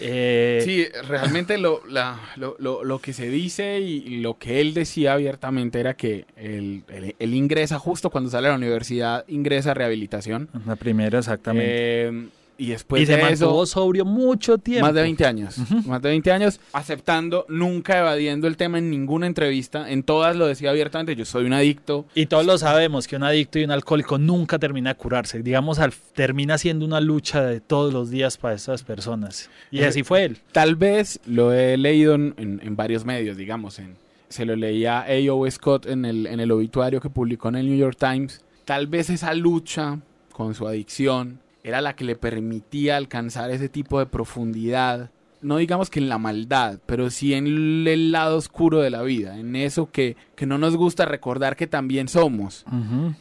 Eh, 0.01 0.61
sí, 0.65 0.85
realmente 1.07 1.57
lo, 1.57 1.81
la- 1.87 2.19
lo, 2.35 2.55
lo- 2.59 2.83
lo 2.83 2.99
que 2.99 3.13
se 3.13 3.29
dice 3.29 3.79
y 3.79 4.21
lo 4.21 4.37
que 4.37 4.59
él 4.61 4.73
decía 4.73 5.13
abiertamente 5.13 5.79
era 5.79 5.93
que 5.95 6.25
él, 6.35 6.83
él- 6.89 7.15
él 7.19 7.33
ingresa 7.33 7.79
justo 7.79 8.09
cuando 8.09 8.29
sale 8.29 8.47
a 8.47 8.51
la 8.51 8.57
universidad, 8.57 9.23
ingresa 9.27 9.71
a 9.71 9.73
rehabilitación. 9.75 10.49
La 10.65 10.75
primera, 10.75 11.19
exactamente. 11.19 12.07
Eh, 12.07 12.27
y 12.63 12.69
después 12.69 13.01
y 13.01 13.05
se 13.05 13.13
de 13.17 13.31
eso, 13.31 13.45
mantuvo 13.45 13.65
sobrio 13.65 14.05
mucho 14.05 14.57
tiempo. 14.57 14.85
Más 14.87 14.95
de 14.95 15.01
20 15.01 15.25
años. 15.25 15.55
Más 15.85 16.01
de 16.01 16.09
20 16.09 16.31
años 16.31 16.59
aceptando, 16.73 17.45
nunca 17.49 17.99
evadiendo 17.99 18.47
el 18.47 18.57
tema 18.57 18.77
en 18.77 18.89
ninguna 18.89 19.27
entrevista. 19.27 19.89
En 19.89 20.03
todas 20.03 20.35
lo 20.35 20.47
decía 20.47 20.69
abiertamente, 20.69 21.15
yo 21.15 21.25
soy 21.25 21.45
un 21.45 21.53
adicto. 21.53 22.05
Y 22.15 22.25
todos 22.27 22.45
lo 22.45 22.57
sabemos 22.57 23.07
que 23.07 23.15
un 23.15 23.23
adicto 23.23 23.59
y 23.59 23.63
un 23.63 23.71
alcohólico 23.71 24.17
nunca 24.17 24.59
termina 24.59 24.91
de 24.91 24.95
curarse. 24.95 25.41
Digamos, 25.43 25.79
al- 25.79 25.93
termina 26.13 26.57
siendo 26.57 26.85
una 26.85 27.01
lucha 27.01 27.41
de 27.43 27.59
todos 27.61 27.93
los 27.93 28.09
días 28.09 28.37
para 28.37 28.55
estas 28.55 28.83
personas. 28.83 29.49
Y 29.71 29.79
Ese- 29.79 29.87
así 29.87 30.03
fue 30.03 30.23
él. 30.25 30.37
Tal 30.51 30.75
vez 30.75 31.19
lo 31.25 31.53
he 31.53 31.77
leído 31.77 32.15
en, 32.15 32.33
en- 32.37 32.59
en 32.63 32.75
varios 32.75 33.05
medios, 33.05 33.37
digamos. 33.37 33.79
En, 33.79 33.95
se 34.29 34.45
lo 34.45 34.55
leía 34.55 34.99
a 35.01 35.05
A.O. 35.05 35.49
Scott 35.51 35.85
en 35.85 36.05
el, 36.05 36.25
en 36.27 36.39
el 36.39 36.51
obituario 36.51 36.99
que 37.01 37.09
publicó 37.09 37.49
en 37.49 37.55
el 37.55 37.67
New 37.67 37.77
York 37.77 37.97
Times. 37.99 38.41
Tal 38.65 38.87
vez 38.87 39.09
esa 39.09 39.33
lucha 39.33 39.99
con 40.31 40.55
su 40.55 40.67
adicción 40.67 41.39
era 41.63 41.81
la 41.81 41.95
que 41.95 42.03
le 42.03 42.15
permitía 42.15 42.97
alcanzar 42.97 43.49
ese 43.51 43.69
tipo 43.69 43.99
de 43.99 44.05
profundidad. 44.05 45.11
No 45.41 45.57
digamos 45.57 45.89
que 45.89 45.99
en 45.99 46.07
la 46.07 46.17
maldad, 46.17 46.79
pero 46.85 47.09
sí 47.09 47.33
en 47.33 47.47
el 47.87 48.11
lado 48.11 48.37
oscuro 48.37 48.79
de 48.79 48.89
la 48.89 49.01
vida, 49.01 49.37
en 49.37 49.55
eso 49.57 49.91
que, 49.91 50.15
que 50.35 50.45
no 50.45 50.57
nos 50.57 50.77
gusta 50.77 51.05
recordar 51.05 51.57
que 51.57 51.67
también 51.67 52.07
somos. 52.07 52.65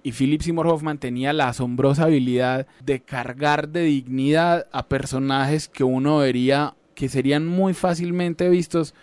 Y 0.05 0.13
Philip 0.13 0.41
Seymour 0.41 0.69
Hoffman 0.69 0.99
tenía 0.99 1.33
la 1.33 1.49
asombrosa 1.49 2.05
habilidad 2.05 2.67
de 2.85 3.01
cargar 3.01 3.71
de 3.71 3.83
dignidad 3.83 4.67
a 4.71 4.87
personajes 4.87 5.69
que 5.69 5.83
uno 5.83 6.19
vería 6.19 6.75
que 6.95 7.09
serían 7.09 7.47
muy 7.47 7.75
fácilmente 7.75 8.49
vistos 8.49 8.95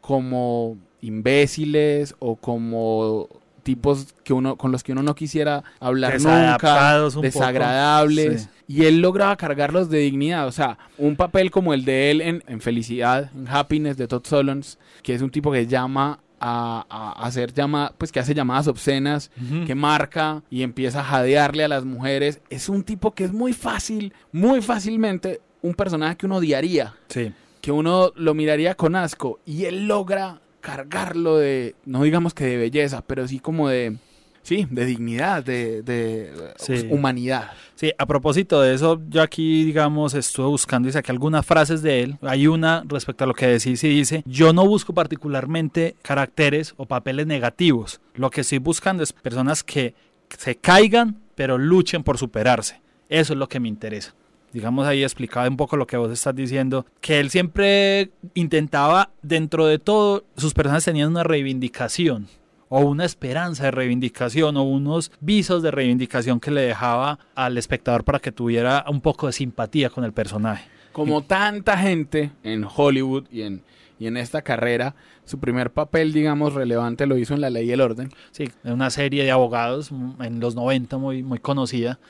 como 0.00 0.76
imbéciles 1.00 2.16
o 2.18 2.36
como 2.36 3.28
tipos 3.62 4.14
que 4.24 4.32
uno 4.32 4.56
con 4.56 4.72
los 4.72 4.82
que 4.82 4.92
uno 4.92 5.02
no 5.02 5.14
quisiera 5.14 5.64
hablar 5.80 6.20
nunca, 6.20 6.98
desagradables. 7.20 8.42
Sí. 8.42 8.48
Y 8.66 8.84
él 8.86 9.00
lograba 9.00 9.36
cargarlos 9.36 9.90
de 9.90 9.98
dignidad. 9.98 10.46
O 10.46 10.52
sea, 10.52 10.78
un 10.98 11.16
papel 11.16 11.50
como 11.50 11.74
el 11.74 11.84
de 11.84 12.10
él 12.10 12.20
en, 12.20 12.42
en 12.46 12.60
Felicidad, 12.60 13.30
en 13.34 13.46
Happiness 13.48 13.96
de 13.96 14.06
Todd 14.08 14.24
Solondz, 14.26 14.76
que 15.02 15.14
es 15.14 15.20
un 15.22 15.30
tipo 15.30 15.52
que 15.52 15.66
llama 15.66 16.20
a, 16.40 16.84
a 16.88 17.26
hacer 17.26 17.52
llamadas, 17.52 17.92
pues 17.98 18.10
que 18.12 18.20
hace 18.20 18.34
llamadas 18.34 18.66
obscenas, 18.68 19.30
que 19.66 19.74
marca 19.74 20.42
y 20.50 20.62
empieza 20.62 21.00
a 21.00 21.04
jadearle 21.04 21.64
a 21.64 21.68
las 21.68 21.84
mujeres. 21.84 22.40
Es 22.50 22.68
un 22.68 22.82
tipo 22.84 23.12
que 23.14 23.24
es 23.24 23.32
muy 23.32 23.52
fácil, 23.52 24.12
muy 24.32 24.60
fácilmente 24.62 25.40
un 25.62 25.74
personaje 25.74 26.16
que 26.16 26.26
uno 26.26 26.36
odiaría, 26.36 26.94
Sí. 27.08 27.32
que 27.62 27.72
uno 27.72 28.12
lo 28.16 28.34
miraría 28.34 28.74
con 28.74 28.94
asco 28.96 29.40
y 29.46 29.64
él 29.64 29.86
logra 29.86 30.40
cargarlo 30.60 31.36
de, 31.38 31.74
no 31.86 32.02
digamos 32.02 32.34
que 32.34 32.44
de 32.44 32.56
belleza, 32.58 33.02
pero 33.06 33.26
sí 33.28 33.38
como 33.38 33.68
de, 33.68 33.96
sí, 34.44 34.68
de 34.70 34.84
dignidad, 34.86 35.42
de, 35.42 35.82
de 35.82 36.30
Sí. 36.56 36.86
humanidad. 36.90 37.50
Sí, 37.74 37.90
a 37.98 38.06
propósito 38.06 38.60
de 38.60 38.72
eso, 38.74 39.00
yo 39.10 39.20
aquí, 39.20 39.64
digamos, 39.64 40.14
estuve 40.14 40.46
buscando 40.46 40.88
y 40.88 40.92
saqué 40.92 41.10
algunas 41.10 41.44
frases 41.44 41.82
de 41.82 42.02
él. 42.04 42.16
Hay 42.22 42.46
una 42.46 42.84
respecto 42.86 43.24
a 43.24 43.26
lo 43.26 43.34
que 43.34 43.48
decís 43.48 43.82
y 43.82 43.88
dice, 43.88 44.22
yo 44.26 44.52
no 44.52 44.64
busco 44.64 44.94
particularmente 44.94 45.96
caracteres 46.02 46.74
o 46.76 46.86
papeles 46.86 47.26
negativos. 47.26 48.00
Lo 48.14 48.30
que 48.30 48.42
estoy 48.42 48.58
buscando 48.58 49.02
es 49.02 49.12
personas 49.12 49.64
que 49.64 49.94
se 50.38 50.54
caigan, 50.56 51.16
pero 51.34 51.58
luchen 51.58 52.04
por 52.04 52.16
superarse. 52.16 52.80
Eso 53.08 53.32
es 53.32 53.38
lo 53.38 53.48
que 53.48 53.58
me 53.58 53.68
interesa. 53.68 54.14
Digamos, 54.52 54.86
ahí 54.86 55.02
explicaba 55.02 55.48
un 55.48 55.56
poco 55.56 55.76
lo 55.76 55.86
que 55.88 55.96
vos 55.96 56.12
estás 56.12 56.34
diciendo, 56.36 56.86
que 57.00 57.18
él 57.18 57.28
siempre 57.30 58.10
intentaba, 58.34 59.10
dentro 59.20 59.66
de 59.66 59.80
todo, 59.80 60.24
sus 60.36 60.54
personas 60.54 60.84
tenían 60.84 61.08
una 61.10 61.24
reivindicación 61.24 62.28
o 62.76 62.80
una 62.80 63.04
esperanza 63.04 63.62
de 63.62 63.70
reivindicación 63.70 64.56
o 64.56 64.64
unos 64.64 65.12
visos 65.20 65.62
de 65.62 65.70
reivindicación 65.70 66.40
que 66.40 66.50
le 66.50 66.62
dejaba 66.62 67.20
al 67.36 67.56
espectador 67.56 68.02
para 68.02 68.18
que 68.18 68.32
tuviera 68.32 68.84
un 68.88 69.00
poco 69.00 69.28
de 69.28 69.32
simpatía 69.32 69.90
con 69.90 70.02
el 70.02 70.12
personaje. 70.12 70.68
Como 70.90 71.22
tanta 71.22 71.78
gente 71.78 72.32
en 72.42 72.64
Hollywood 72.64 73.26
y 73.30 73.42
en, 73.42 73.62
y 74.00 74.08
en 74.08 74.16
esta 74.16 74.42
carrera, 74.42 74.96
su 75.24 75.38
primer 75.38 75.70
papel, 75.70 76.12
digamos, 76.12 76.54
relevante 76.54 77.06
lo 77.06 77.16
hizo 77.16 77.34
en 77.34 77.42
La 77.42 77.50
Ley 77.50 77.68
y 77.68 77.70
el 77.70 77.80
Orden. 77.80 78.10
Sí, 78.32 78.50
una 78.64 78.90
serie 78.90 79.22
de 79.22 79.30
abogados 79.30 79.92
mm, 79.92 80.20
en 80.22 80.40
los 80.40 80.56
90 80.56 80.98
muy, 80.98 81.22
muy 81.22 81.38
conocida. 81.38 82.00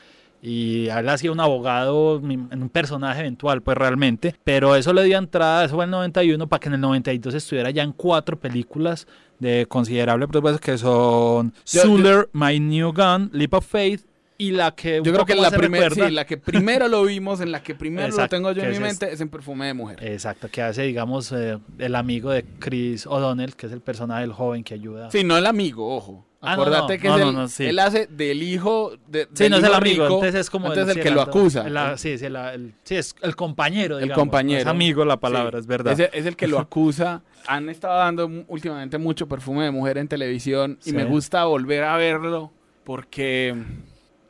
Y 0.46 0.88
él 0.88 1.08
hacía 1.08 1.32
un 1.32 1.40
abogado 1.40 2.18
en 2.18 2.62
un 2.62 2.68
personaje 2.68 3.20
eventual, 3.20 3.62
pues 3.62 3.78
realmente. 3.78 4.34
Pero 4.44 4.76
eso 4.76 4.92
le 4.92 5.02
dio 5.04 5.16
entrada, 5.16 5.64
eso 5.64 5.76
fue 5.76 5.84
en 5.84 5.88
el 5.88 5.92
91, 5.92 6.46
para 6.48 6.60
que 6.60 6.68
en 6.68 6.74
el 6.74 6.80
92 6.82 7.32
estuviera 7.32 7.70
ya 7.70 7.82
en 7.82 7.92
cuatro 7.92 8.38
películas 8.38 9.06
de 9.38 9.64
considerable 9.66 10.28
presupuesto, 10.28 10.60
que 10.60 10.76
son 10.76 11.54
Zuller, 11.64 12.28
My 12.34 12.60
New 12.60 12.92
Gun, 12.92 13.30
Leap 13.32 13.54
of 13.54 13.66
Faith 13.66 14.02
y 14.36 14.50
la 14.50 14.74
que... 14.74 15.00
Yo 15.02 15.14
creo 15.14 15.24
que 15.24 15.34
la 15.34 15.50
primera, 15.50 15.88
sí, 15.88 16.10
la 16.10 16.26
que 16.26 16.36
primero 16.36 16.88
lo 16.88 17.04
vimos, 17.04 17.40
en 17.40 17.50
la 17.50 17.62
que 17.62 17.74
primero 17.74 18.06
Exacto, 18.06 18.22
lo 18.22 18.28
tengo 18.28 18.52
yo 18.52 18.62
en 18.64 18.68
mi 18.68 18.74
es 18.74 18.80
mente, 18.82 19.12
es 19.12 19.22
en 19.22 19.30
Perfume 19.30 19.66
de 19.66 19.72
Mujer. 19.72 19.98
Exacto, 20.02 20.48
que 20.50 20.60
hace, 20.60 20.82
digamos, 20.82 21.32
eh, 21.32 21.58
el 21.78 21.94
amigo 21.94 22.30
de 22.30 22.44
Chris 22.58 23.06
O'Donnell, 23.06 23.56
que 23.56 23.66
es 23.66 23.72
el 23.72 23.80
personaje 23.80 24.20
del 24.20 24.32
joven 24.32 24.62
que 24.62 24.74
ayuda. 24.74 25.10
Sí, 25.10 25.24
no 25.24 25.38
el 25.38 25.46
amigo, 25.46 25.94
ojo. 25.94 26.26
Ah, 26.46 26.56
no, 26.56 26.64
no, 26.66 26.86
que 26.86 26.98
no, 27.08 27.16
es 27.16 27.22
el- 27.36 27.48
sí. 27.48 27.64
él 27.66 27.78
hace 27.78 28.06
del 28.06 28.42
hijo 28.42 28.92
de, 29.08 29.24
Sí, 29.34 29.44
del 29.44 29.50
no 29.52 29.56
es 29.58 29.64
el 29.64 29.74
amigo, 29.74 30.04
rico, 30.04 30.14
entonces 30.16 30.34
es 30.40 30.50
como 30.50 30.66
entonces 30.68 30.96
el 30.96 31.02
sí, 31.02 31.08
que 31.08 31.14
lo 31.14 31.22
el- 31.22 31.28
acusa. 31.28 31.66
el- 31.66 31.98
sí, 31.98 32.18
sí, 32.18 32.24
el, 32.26 32.74
sí, 32.84 32.94
es 32.96 33.14
el 33.22 33.36
compañero, 33.36 33.98
El 33.98 34.12
compañero. 34.12 34.60
Es 34.60 34.66
amigo 34.66 35.04
la 35.04 35.18
palabra, 35.18 35.58
es 35.58 35.66
verdad. 35.66 35.92
Ese 35.92 36.10
es 36.12 36.26
el 36.26 36.36
que 36.36 36.46
lo 36.48 36.58
acusa. 36.60 37.22
Han 37.46 37.68
estado 37.68 37.98
dando 37.98 38.30
últimamente 38.48 38.98
mucho 38.98 39.28
perfume 39.28 39.64
de 39.64 39.70
mujer 39.70 39.98
en 39.98 40.08
televisión 40.08 40.78
y 40.84 40.92
me 40.92 41.04
gusta 41.04 41.44
volver 41.44 41.84
a 41.84 41.96
verlo 41.96 42.52
porque, 42.84 43.54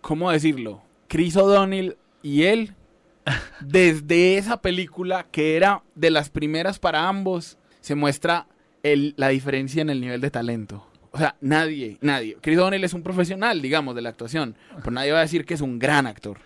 ¿cómo 0.00 0.30
decirlo? 0.30 0.82
Chris 1.08 1.36
O'Donnell 1.36 1.96
y 2.22 2.44
él, 2.44 2.74
desde 3.60 4.36
esa 4.38 4.60
película 4.60 5.26
que 5.30 5.56
era 5.56 5.82
de 5.94 6.10
las 6.10 6.30
primeras 6.30 6.78
para 6.78 7.08
ambos, 7.08 7.58
se 7.80 7.94
muestra 7.94 8.46
el- 8.82 9.14
la 9.16 9.28
diferencia 9.28 9.80
en 9.82 9.90
el 9.90 10.00
nivel 10.00 10.20
de 10.20 10.30
talento. 10.30 10.86
O 11.14 11.18
sea, 11.18 11.36
nadie, 11.40 11.96
nadie. 12.00 12.36
Chris 12.40 12.58
O'Donnell 12.58 12.82
es 12.82 12.92
un 12.92 13.04
profesional, 13.04 13.62
digamos, 13.62 13.94
de 13.94 14.02
la 14.02 14.08
actuación, 14.08 14.56
pero 14.78 14.90
nadie 14.90 15.12
va 15.12 15.18
a 15.18 15.22
decir 15.22 15.44
que 15.44 15.54
es 15.54 15.60
un 15.60 15.78
gran 15.78 16.08
actor. 16.08 16.38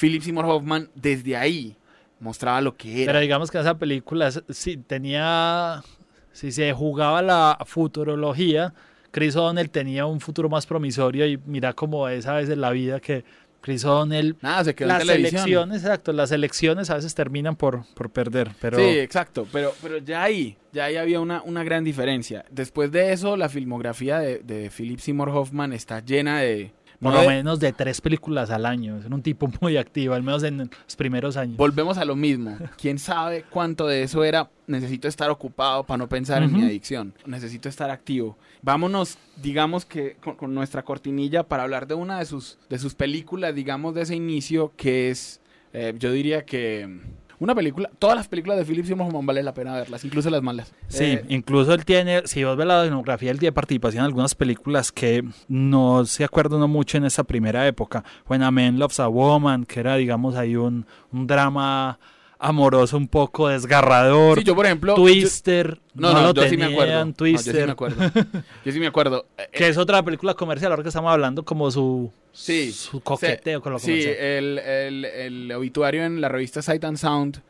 Philip 0.00 0.22
Seymour 0.22 0.44
Hoffman, 0.44 0.88
desde 0.94 1.36
ahí, 1.36 1.76
mostraba 2.20 2.60
lo 2.60 2.76
que 2.76 3.02
era. 3.02 3.12
Pero 3.12 3.20
digamos 3.20 3.50
que 3.50 3.58
esa 3.58 3.76
película 3.76 4.30
sí 4.30 4.76
tenía, 4.76 5.82
si 6.30 6.52
se 6.52 6.72
jugaba 6.72 7.20
la 7.20 7.58
futurología, 7.66 8.72
Chris 9.10 9.34
O'Donnell 9.34 9.70
tenía 9.70 10.06
un 10.06 10.20
futuro 10.20 10.48
más 10.48 10.66
promisorio 10.66 11.26
y 11.26 11.36
mira 11.44 11.72
cómo 11.72 12.08
es 12.08 12.26
a 12.28 12.34
veces 12.34 12.56
la 12.56 12.70
vida 12.70 13.00
que 13.00 13.24
Chris 13.62 13.84
O'Donnell 13.86 14.36
Nada, 14.42 14.64
se 14.64 14.74
quedó 14.74 14.88
en 14.90 14.98
las 14.98 15.06
televisión. 15.06 15.40
elecciones, 15.42 15.82
exacto, 15.82 16.12
las 16.12 16.30
elecciones 16.32 16.90
a 16.90 16.96
veces 16.96 17.14
terminan 17.14 17.56
por, 17.56 17.84
por 17.94 18.10
perder, 18.10 18.50
pero 18.60 18.76
Sí, 18.76 18.84
exacto, 18.98 19.46
pero, 19.50 19.72
pero 19.80 19.98
ya 19.98 20.22
ahí, 20.22 20.56
ya 20.72 20.84
ahí 20.86 20.96
había 20.96 21.20
una, 21.20 21.40
una 21.42 21.64
gran 21.64 21.84
diferencia. 21.84 22.44
Después 22.50 22.92
de 22.92 23.12
eso, 23.12 23.36
la 23.36 23.48
filmografía 23.48 24.18
de, 24.18 24.40
de 24.40 24.68
Philip 24.70 24.98
Seymour 24.98 25.30
Hoffman 25.30 25.72
está 25.72 26.00
llena 26.04 26.40
de... 26.40 26.72
por 27.10 27.14
lo 27.14 27.20
de- 27.22 27.26
menos 27.28 27.60
de 27.60 27.72
tres 27.72 28.00
películas 28.00 28.50
al 28.50 28.64
año, 28.66 28.98
es 28.98 29.06
un 29.06 29.22
tipo 29.22 29.48
muy 29.60 29.76
activo, 29.76 30.14
al 30.14 30.22
menos 30.22 30.42
en 30.44 30.58
los 30.58 30.96
primeros 30.96 31.36
años. 31.36 31.56
Volvemos 31.56 31.98
a 31.98 32.04
lo 32.04 32.16
mismo. 32.16 32.56
¿Quién 32.80 32.98
sabe 32.98 33.44
cuánto 33.50 33.86
de 33.86 34.02
eso 34.04 34.24
era? 34.24 34.50
Necesito 34.66 35.08
estar 35.08 35.28
ocupado 35.30 35.84
para 35.84 35.98
no 35.98 36.08
pensar 36.08 36.42
en 36.42 36.52
mi 36.52 36.62
adicción. 36.62 37.12
Necesito 37.26 37.68
estar 37.68 37.90
activo. 37.90 38.38
Vámonos, 38.62 39.18
digamos 39.42 39.84
que 39.84 40.16
con, 40.22 40.36
con 40.36 40.54
nuestra 40.54 40.82
cortinilla 40.84 41.42
para 41.42 41.64
hablar 41.64 41.86
de 41.86 41.94
una 41.94 42.18
de 42.20 42.24
sus, 42.26 42.58
de 42.70 42.78
sus 42.78 42.94
películas, 42.94 43.54
digamos, 43.54 43.94
de 43.94 44.02
ese 44.02 44.14
inicio, 44.14 44.72
que 44.76 45.10
es, 45.10 45.40
eh, 45.72 45.94
yo 45.98 46.12
diría 46.12 46.44
que 46.44 47.00
una 47.42 47.54
película, 47.54 47.90
todas 47.98 48.16
las 48.16 48.28
películas 48.28 48.58
de 48.58 48.64
Philip 48.64 48.84
Seymour 48.84 49.08
Hoffman 49.08 49.26
vale 49.26 49.42
la 49.42 49.52
pena 49.54 49.74
verlas, 49.74 50.04
incluso 50.04 50.30
las 50.30 50.42
malas. 50.42 50.72
Sí, 50.88 51.04
Eh, 51.04 51.24
incluso 51.28 51.74
él 51.74 51.84
tiene, 51.84 52.22
si 52.26 52.44
vos 52.44 52.56
ves 52.56 52.66
la 52.66 52.84
filmografía, 52.84 53.30
él 53.30 53.38
tiene 53.38 53.52
participación 53.52 54.00
en 54.02 54.06
algunas 54.06 54.34
películas 54.34 54.92
que 54.92 55.24
no 55.48 56.04
se 56.06 56.24
acuerdan 56.24 56.58
uno 56.58 56.68
mucho 56.68 56.98
en 56.98 57.04
esa 57.04 57.24
primera 57.24 57.66
época. 57.66 58.04
When 58.28 58.42
a 58.42 58.50
Man 58.50 58.78
Loves 58.78 59.00
a 59.00 59.08
Woman, 59.08 59.64
que 59.64 59.80
era, 59.80 59.96
digamos, 59.96 60.36
ahí 60.36 60.56
un, 60.56 60.86
un 61.12 61.26
drama 61.26 61.98
amoroso 62.42 62.96
un 62.96 63.08
poco 63.08 63.48
desgarrador. 63.48 64.38
sí, 64.38 64.44
yo 64.44 64.54
por 64.54 64.66
ejemplo... 64.66 64.96
yo- 64.96 65.02
Twister, 65.02 65.80
No, 65.94 66.12
no, 66.12 66.20
no, 66.20 66.26
lo 66.28 66.34
yo 66.34 66.48
sí 66.48 66.56
me 66.56 66.64
acuerdo. 66.66 66.92
No, 66.92 67.04
yo 67.04 67.06
sí 67.10 67.12
Twister, 67.14 67.66
me 67.66 67.72
acuerdo. 67.72 68.10
Yo 68.64 68.72
sí 68.72 68.80
me 68.80 68.86
acuerdo. 68.88 69.26
Eh, 69.38 69.48
que 69.52 69.68
es 69.68 69.78
otra 69.78 70.02
película 70.02 70.34
comercial, 70.34 70.72
ahora 70.72 70.82
que 70.82 70.88
estamos 70.88 71.12
hablando, 71.12 71.44
como 71.44 71.70
su, 71.70 72.12
Sí, 72.32 72.72
su 72.72 73.00
coqueteo 73.00 73.60
con 73.62 73.72
lo 73.72 73.78
Sí, 73.78 73.86
comercial. 73.92 74.16
el, 74.16 74.58
el, 74.58 75.04
el 75.04 75.52
obituario 75.52 76.04
en 76.04 76.20
la 76.20 76.28
revista 76.28 76.62
Sight 76.62 76.84
and 76.84 76.96
Sound 76.98 77.40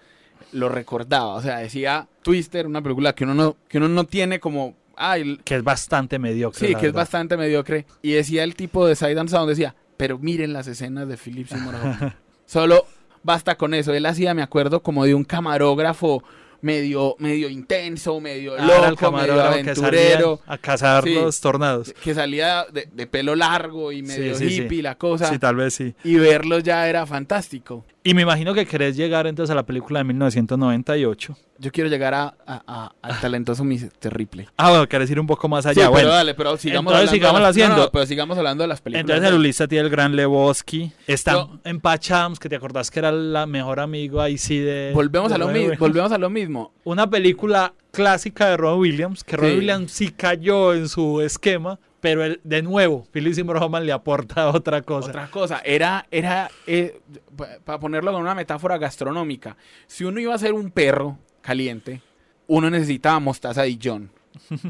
lo 0.53 0.69
recordaba. 0.69 1.35
O 1.35 1.41
sea, 1.43 1.59
decía 1.59 2.07
Twister, 2.23 2.67
una 2.67 2.83
película 2.83 3.15
que 3.15 3.25
uno 3.25 3.35
no, 3.35 3.57
que 3.69 3.79
uno 3.79 3.89
no 3.89 4.05
tiene 4.05 4.39
como. 4.41 4.75
Ay, 4.97 5.39
que 5.45 5.57
es 5.57 5.63
bastante 5.65 6.19
mediocre. 6.19 6.69
sí, 6.69 6.75
que 6.75 6.89
es 6.89 6.93
bastante 6.93 7.37
mediocre. 7.39 7.87
Y 8.03 8.13
decía 8.13 8.45
el 8.45 8.55
tipo 8.55 8.87
de 8.87 8.95
Sight 8.95 9.17
and 9.17 9.31
Sound, 9.31 9.49
decía, 9.49 9.75
pero 9.97 10.19
miren 10.19 10.53
las 10.53 10.67
escenas 10.67 11.09
de 11.09 11.17
Philip 11.17 11.47
Seymour 11.49 11.75
Hoffman. 11.77 12.15
Solo 12.47 12.85
basta 13.23 13.57
con 13.57 13.75
eso. 13.75 13.93
Él 13.93 14.07
hacía, 14.07 14.35
me 14.35 14.43
acuerdo, 14.43 14.83
como 14.83 15.05
de 15.05 15.15
un 15.15 15.25
camarógrafo 15.25 16.23
medio, 16.61 17.17
medio 17.19 17.49
intenso, 17.49 18.21
medio 18.21 18.55
Ah, 18.57 18.89
loco, 18.91 19.11
medio 19.11 19.35
que 19.35 19.41
aventurero. 19.41 20.41
a 20.47 20.57
cazar 20.59 21.03
Sí. 21.03 21.15
los 21.15 21.41
tornados. 21.41 21.93
Que 22.05 22.15
salía 22.15 22.65
de, 22.73 22.89
de 22.93 23.07
pelo 23.09 23.35
largo 23.35 23.91
y 23.91 24.03
medio 24.03 24.37
sí, 24.37 24.49
sí. 24.49 24.63
hippie 24.63 24.81
la 24.83 24.95
cosa. 24.97 25.29
sí, 25.29 25.39
tal 25.41 25.57
vez 25.57 25.75
sí. 25.75 25.95
y 26.05 26.15
verlo 26.17 26.61
ya 26.61 26.89
era 26.89 27.05
fantástico. 27.05 27.85
Y 28.05 28.15
me 28.15 28.23
imagino 28.23 28.55
que 28.55 28.65
querés 28.67 28.97
llegar 28.97 29.27
entonces 29.27 29.51
a 29.51 29.57
la 29.57 29.65
película 29.67 29.99
de 30.01 30.05
1998. 30.05 31.37
Yo 31.59 31.71
quiero 31.71 31.89
llegar 31.89 32.13
a, 32.15 32.35
a- 32.47 32.63
a- 32.67 32.93
al 33.03 33.21
talentoso 33.21 33.63
Mr. 33.63 33.91
Ripley. 34.13 34.49
Ah, 34.57 34.71
bueno, 34.71 34.89
querés 34.89 35.09
ir 35.11 35.21
un 35.21 35.27
poco 35.27 35.49
más 35.49 35.63
Sí, 35.65 35.71
allá. 35.71 35.81
pero 35.83 35.91
bueno, 35.91 36.09
dale, 36.09 36.35
pero 36.35 36.57
sigamos 36.57 36.93
entonces 36.93 37.11
hablando. 37.11 37.13
de 37.13 37.17
sigámoslo 37.19 37.43
las- 37.43 37.51
haciendo. 37.51 37.77
no, 37.77 37.83
no, 37.85 37.91
pero 37.93 38.07
sigamos 38.07 38.39
hablando 38.39 38.63
de 38.65 38.69
las 38.69 38.81
películas. 38.81 39.17
entonces 39.17 39.63
el 39.63 39.69
tiene 39.69 39.85
el 39.85 39.91
gran 39.91 40.17
Lebowski. 40.17 40.93
Está 41.07 41.33
Yo- 41.33 41.51
en 41.65 41.81
Pachams, 41.81 42.39
que 42.41 42.49
te 42.49 42.57
acordás 42.57 42.91
que 42.91 42.99
era 42.99 43.13
la 43.13 43.47
mejor 43.47 43.79
amigo 43.81 44.21
ahí 44.21 44.39
sí 44.39 44.59
de... 44.59 44.91
volvemos, 44.95 45.29
de 45.29 45.35
a 45.37 45.39
lo 45.39 45.49
mismo, 45.49 45.75
volvemos 45.79 46.11
a 46.11 46.19
lo 46.19 46.31
mismo. 46.31 46.73
Una 46.85 47.09
película 47.09 47.75
clásica 47.93 48.49
de 48.49 48.57
Robin 48.57 48.81
Williams, 48.81 49.23
que 49.23 49.37
Sí. 49.37 49.43
Williams 49.43 49.93
sí 49.93 50.09
cayó 50.11 50.75
en 50.75 50.89
su 50.89 51.21
esquema, 51.21 51.79
pero 52.01 52.25
él, 52.25 52.41
de 52.43 52.63
nuevo, 52.63 53.07
Philip 53.13 53.35
Seymour 53.35 53.59
Hoffman 53.59 53.87
le 53.87 53.93
aporta 53.93 54.49
otra 54.51 54.83
cosa. 54.83 55.11
Otra 55.11 55.29
cosa, 55.31 55.61
era, 55.65 56.07
era 56.11 56.51
eh, 56.67 57.01
pa- 57.37 57.59
para 57.65 57.79
ponerlo 57.79 58.11
con 58.13 58.23
una 58.23 58.35
metáfora 58.35 58.79
gastronómica, 58.79 59.57
si 59.87 60.05
uno 60.05 60.19
iba 60.19 60.35
a 60.35 60.39
ser 60.39 60.55
un 60.55 60.71
perro 60.73 61.19
caliente, 61.43 62.01
uno 62.47 62.71
necesitaba 62.71 63.21
mostaza 63.21 63.65
Dijon 63.65 64.11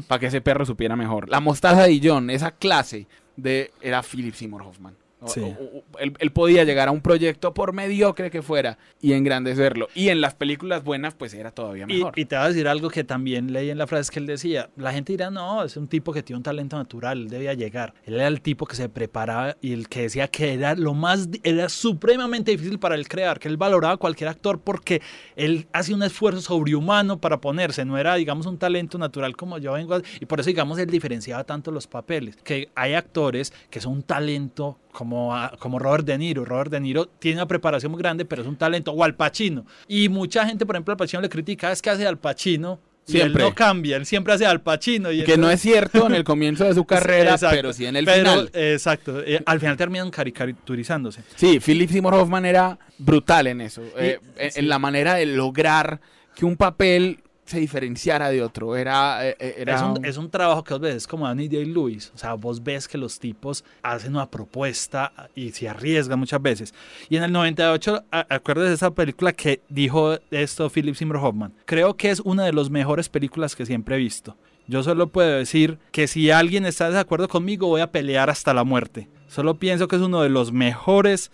para 0.07 0.19
que 0.19 0.27
ese 0.27 0.41
perro 0.41 0.65
supiera 0.65 0.95
mejor. 0.95 1.29
La 1.29 1.39
mostaza 1.39 1.85
Dijon, 1.85 2.29
esa 2.29 2.51
clase 2.51 3.07
de 3.37 3.71
era 3.81 4.03
Philip 4.03 4.33
Seymour 4.33 4.63
Hoffman. 4.63 4.95
O- 5.23 5.29
Sí. 5.29 5.41
o- 5.41 5.77
o- 5.79 5.83
él, 5.99 6.13
él 6.19 6.31
podía 6.31 6.63
llegar 6.63 6.87
a 6.87 6.91
un 6.91 7.01
proyecto 7.01 7.53
por 7.53 7.73
mediocre 7.73 8.29
que 8.29 8.41
fuera 8.41 8.77
y 9.01 9.13
engrandecerlo. 9.13 9.87
Y 9.95 10.09
en 10.09 10.21
las 10.21 10.33
películas 10.35 10.83
buenas, 10.83 11.13
pues 11.13 11.33
era 11.33 11.51
todavía 11.51 11.87
mejor. 11.87 12.13
y 12.17 12.25
te 12.25 12.35
voy 12.35 12.45
a 12.45 12.47
decir 12.49 12.67
algo 12.67 12.89
que 12.89 13.03
también 13.03 13.51
leí 13.53 13.69
en 13.69 13.77
la 13.77 13.87
frase 13.87 14.11
que 14.11 14.19
él 14.19 14.25
decía. 14.25 14.69
La 14.75 14.91
gente 14.93 15.13
dirá, 15.13 15.29
no, 15.31 15.63
es 15.63 15.77
un 15.77 15.87
tipo 15.87 16.11
que 16.13 16.23
tiene 16.23 16.37
un 16.37 16.43
talento 16.43 16.77
natural, 16.77 17.23
él 17.23 17.29
debía 17.29 17.53
llegar. 17.53 17.93
Él 18.05 18.15
era 18.15 18.27
el 18.27 18.41
tipo 18.41 18.65
que 18.65 18.75
se 18.75 18.89
preparaba 18.89 19.57
y 19.61 19.73
el 19.73 19.87
que 19.89 20.01
decía 20.03 20.27
que 20.27 20.53
era 20.53 20.75
lo 20.75 20.93
más, 20.93 21.29
era 21.43 21.69
supremamente 21.69 22.51
difícil 22.51 22.79
para 22.79 22.95
él 22.95 23.07
crear, 23.07 23.39
que 23.39 23.47
él 23.47 23.57
valoraba 23.57 23.93
a 23.93 23.97
cualquier 23.97 24.29
actor 24.29 24.59
porque 24.59 25.01
él 25.35 25.67
hacía 25.73 25.95
un 25.95 26.03
esfuerzo 26.03 26.41
sobrehumano 26.41 27.19
para 27.19 27.39
ponerse, 27.39 27.85
no 27.85 27.97
era, 27.97 28.15
digamos, 28.15 28.45
un 28.45 28.57
talento 28.57 28.97
natural 28.97 29.35
como 29.35 29.57
yo 29.57 29.73
vengo 29.73 29.95
a- 29.95 30.01
Y 30.19 30.25
por 30.25 30.39
eso, 30.39 30.47
digamos, 30.47 30.77
él 30.79 30.89
diferenciaba 30.89 31.43
tanto 31.43 31.71
los 31.71 31.87
papeles, 31.87 32.35
que 32.43 32.69
hay 32.75 32.93
actores 32.93 33.53
que 33.69 33.79
son 33.81 33.93
un 33.93 34.03
talento 34.03 34.77
como, 34.93 35.35
a- 35.35 35.51
como 35.59 35.79
Robert 35.79 36.05
De 36.05 36.17
Niro. 36.17 36.45
Robert 36.45 36.71
De 36.71 36.79
Niro 36.79 37.07
tiene 37.19 37.39
una 37.39 37.47
preparación 37.47 37.91
muy 37.91 37.99
grande, 37.99 38.23
pero 38.23 38.41
es 38.43 38.47
un 38.47 38.55
talento. 38.55 38.91
O 38.93 39.03
Al 39.03 39.15
Pacino. 39.15 39.65
Y 39.87 40.07
mucha 40.07 40.45
gente, 40.45 40.65
por 40.65 40.75
ejemplo, 40.75 40.93
Al 40.93 40.97
Pacino 40.97 41.21
le 41.21 41.29
critica, 41.29 41.71
es 41.71 41.81
que 41.81 41.89
hace 41.89 42.07
Al 42.07 42.17
Pacino. 42.17 42.79
Y 43.05 43.11
Siempre. 43.11 43.43
él 43.43 43.49
no 43.49 43.53
cambia, 43.53 43.97
él 43.97 44.05
siempre 44.05 44.33
hace 44.33 44.45
Al 44.45 44.61
Pacino. 44.61 45.11
Y 45.11 45.25
que 45.25 45.35
no 45.35 45.49
es 45.51 45.59
cierto 45.59 46.07
en 46.07 46.15
el 46.15 46.23
comienzo 46.23 46.63
de 46.63 46.73
su 46.73 46.85
carrera, 46.85 47.31
Exacto. 47.31 47.53
pero 47.57 47.73
sí 47.73 47.85
en 47.85 47.97
el 47.97 48.05
Pero, 48.05 48.29
final. 48.31 48.49
Exacto. 48.53 49.21
eh, 49.25 49.41
al 49.45 49.59
final 49.59 49.75
terminan 49.75 50.09
caricaturizándose. 50.09 51.21
Sí, 51.35 51.59
Philip 51.59 51.89
Seymour 51.89 52.13
Hoffman 52.13 52.45
era 52.45 52.79
brutal 52.97 53.47
en 53.47 53.59
eso, 53.59 53.81
eh, 53.97 54.19
en, 54.37 54.51
sí. 54.51 54.59
en 54.61 54.69
la 54.69 54.79
manera 54.79 55.15
de 55.15 55.25
lograr 55.25 55.99
que 56.33 56.45
un 56.45 56.55
papel 56.55 57.19
se 57.45 57.59
diferenciara 57.59 58.29
de 58.29 58.41
otro. 58.41 58.75
Era, 58.75 59.27
eh, 59.27 59.35
eh, 59.39 59.55
era 59.57 59.75
Es 59.75 59.81
un, 59.81 60.05
es 60.05 60.17
un 60.17 60.29
trabajo 60.29 60.63
que 60.63 60.73
vos 60.73 60.81
ves 60.81 61.07
como 61.07 61.27
Danny 61.27 61.47
Day-Lewis. 61.49 62.11
O 62.15 62.17
sea, 62.17 62.33
vos 62.35 62.63
ves 62.63 62.87
que 62.87 62.97
los 62.97 63.19
tipos 63.19 63.63
hacen 63.81 64.15
una 64.15 64.29
propuesta 64.29 65.11
y 65.35 65.51
se 65.51 65.67
arriesgan 65.67 66.19
muchas 66.19 66.41
veces. 66.41 66.73
Y 67.09 67.17
en 67.17 67.23
el 67.23 67.31
98, 67.31 68.03
a- 68.11 68.25
acuerdas 68.33 68.69
de 68.69 68.75
esa 68.75 68.91
película 68.91 69.33
que 69.33 69.61
dijo 69.69 70.17
esto 70.31 70.69
Philip 70.69 70.95
Seymour 70.95 71.17
Hoffman. 71.17 71.53
Creo 71.65 71.95
que 71.95 72.09
es 72.11 72.19
una 72.21 72.45
de 72.45 72.53
las 72.53 72.69
mejores 72.69 73.09
películas 73.09 73.55
que 73.55 73.65
siempre 73.65 73.95
he 73.95 73.99
visto. 73.99 74.37
Yo 74.65 74.81
solo 74.81 75.07
puedo 75.07 75.29
decir 75.37 75.77
que 75.91 76.07
si 76.07 76.31
alguien 76.31 76.65
está 76.65 76.89
de 76.89 76.97
acuerdo 76.97 77.27
conmigo, 77.27 77.67
voy 77.67 77.81
a 77.81 77.91
pelear 77.91 78.29
hasta 78.29 78.53
la 78.53 78.63
muerte. 78.63 79.09
Solo 79.27 79.55
pienso 79.59 79.89
que 79.89 79.97
es 79.97 80.01
uno 80.01 80.21
de 80.21 80.29
los 80.29 80.53
mejores 80.53 81.31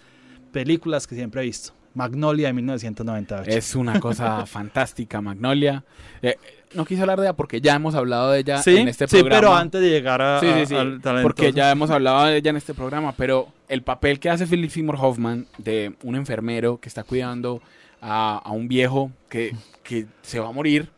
películas 0.51 1.05
que 1.05 1.13
siempre 1.15 1.41
he 1.41 1.45
visto. 1.45 1.73
Magnolia 1.93 2.47
de 2.47 2.53
1998. 2.53 3.49
Es 3.57 3.75
una 3.75 3.99
cosa 3.99 4.45
fantástica, 4.45 5.21
Magnolia. 5.21 5.83
Eh, 6.21 6.35
no 6.75 6.85
quise 6.85 7.01
hablar 7.01 7.19
de 7.19 7.25
ella 7.27 7.33
porque 7.35 7.61
ya 7.61 7.75
hemos 7.75 7.95
hablado 7.95 8.31
de 8.31 8.39
ella 8.39 8.61
sí, 8.61 8.77
en 8.77 8.87
este 8.87 9.07
sí, 9.07 9.17
programa. 9.17 9.39
pero 9.41 9.55
antes 9.55 9.81
de 9.81 9.89
llegar 9.89 10.21
a, 10.21 10.39
Sí, 10.39 10.47
sí, 10.59 10.65
sí, 10.67 10.75
al 10.75 11.01
talentoso. 11.01 11.23
porque 11.23 11.51
ya 11.51 11.71
hemos 11.71 11.89
hablado 11.89 12.25
de 12.25 12.37
ella 12.37 12.51
en 12.51 12.57
este 12.57 12.73
programa, 12.73 13.13
pero 13.17 13.47
el 13.67 13.81
papel 13.81 14.19
que 14.19 14.29
hace 14.29 14.45
Philip 14.45 14.69
Seymour 14.69 14.97
Hoffman 14.99 15.47
de 15.57 15.93
un 16.03 16.15
enfermero 16.15 16.77
que 16.79 16.87
está 16.89 17.03
cuidando 17.03 17.61
a, 18.01 18.37
a 18.37 18.51
un 18.51 18.67
viejo 18.67 19.11
que, 19.29 19.55
que 19.83 20.05
se 20.21 20.39
va 20.39 20.49
a 20.49 20.51
morir 20.51 20.89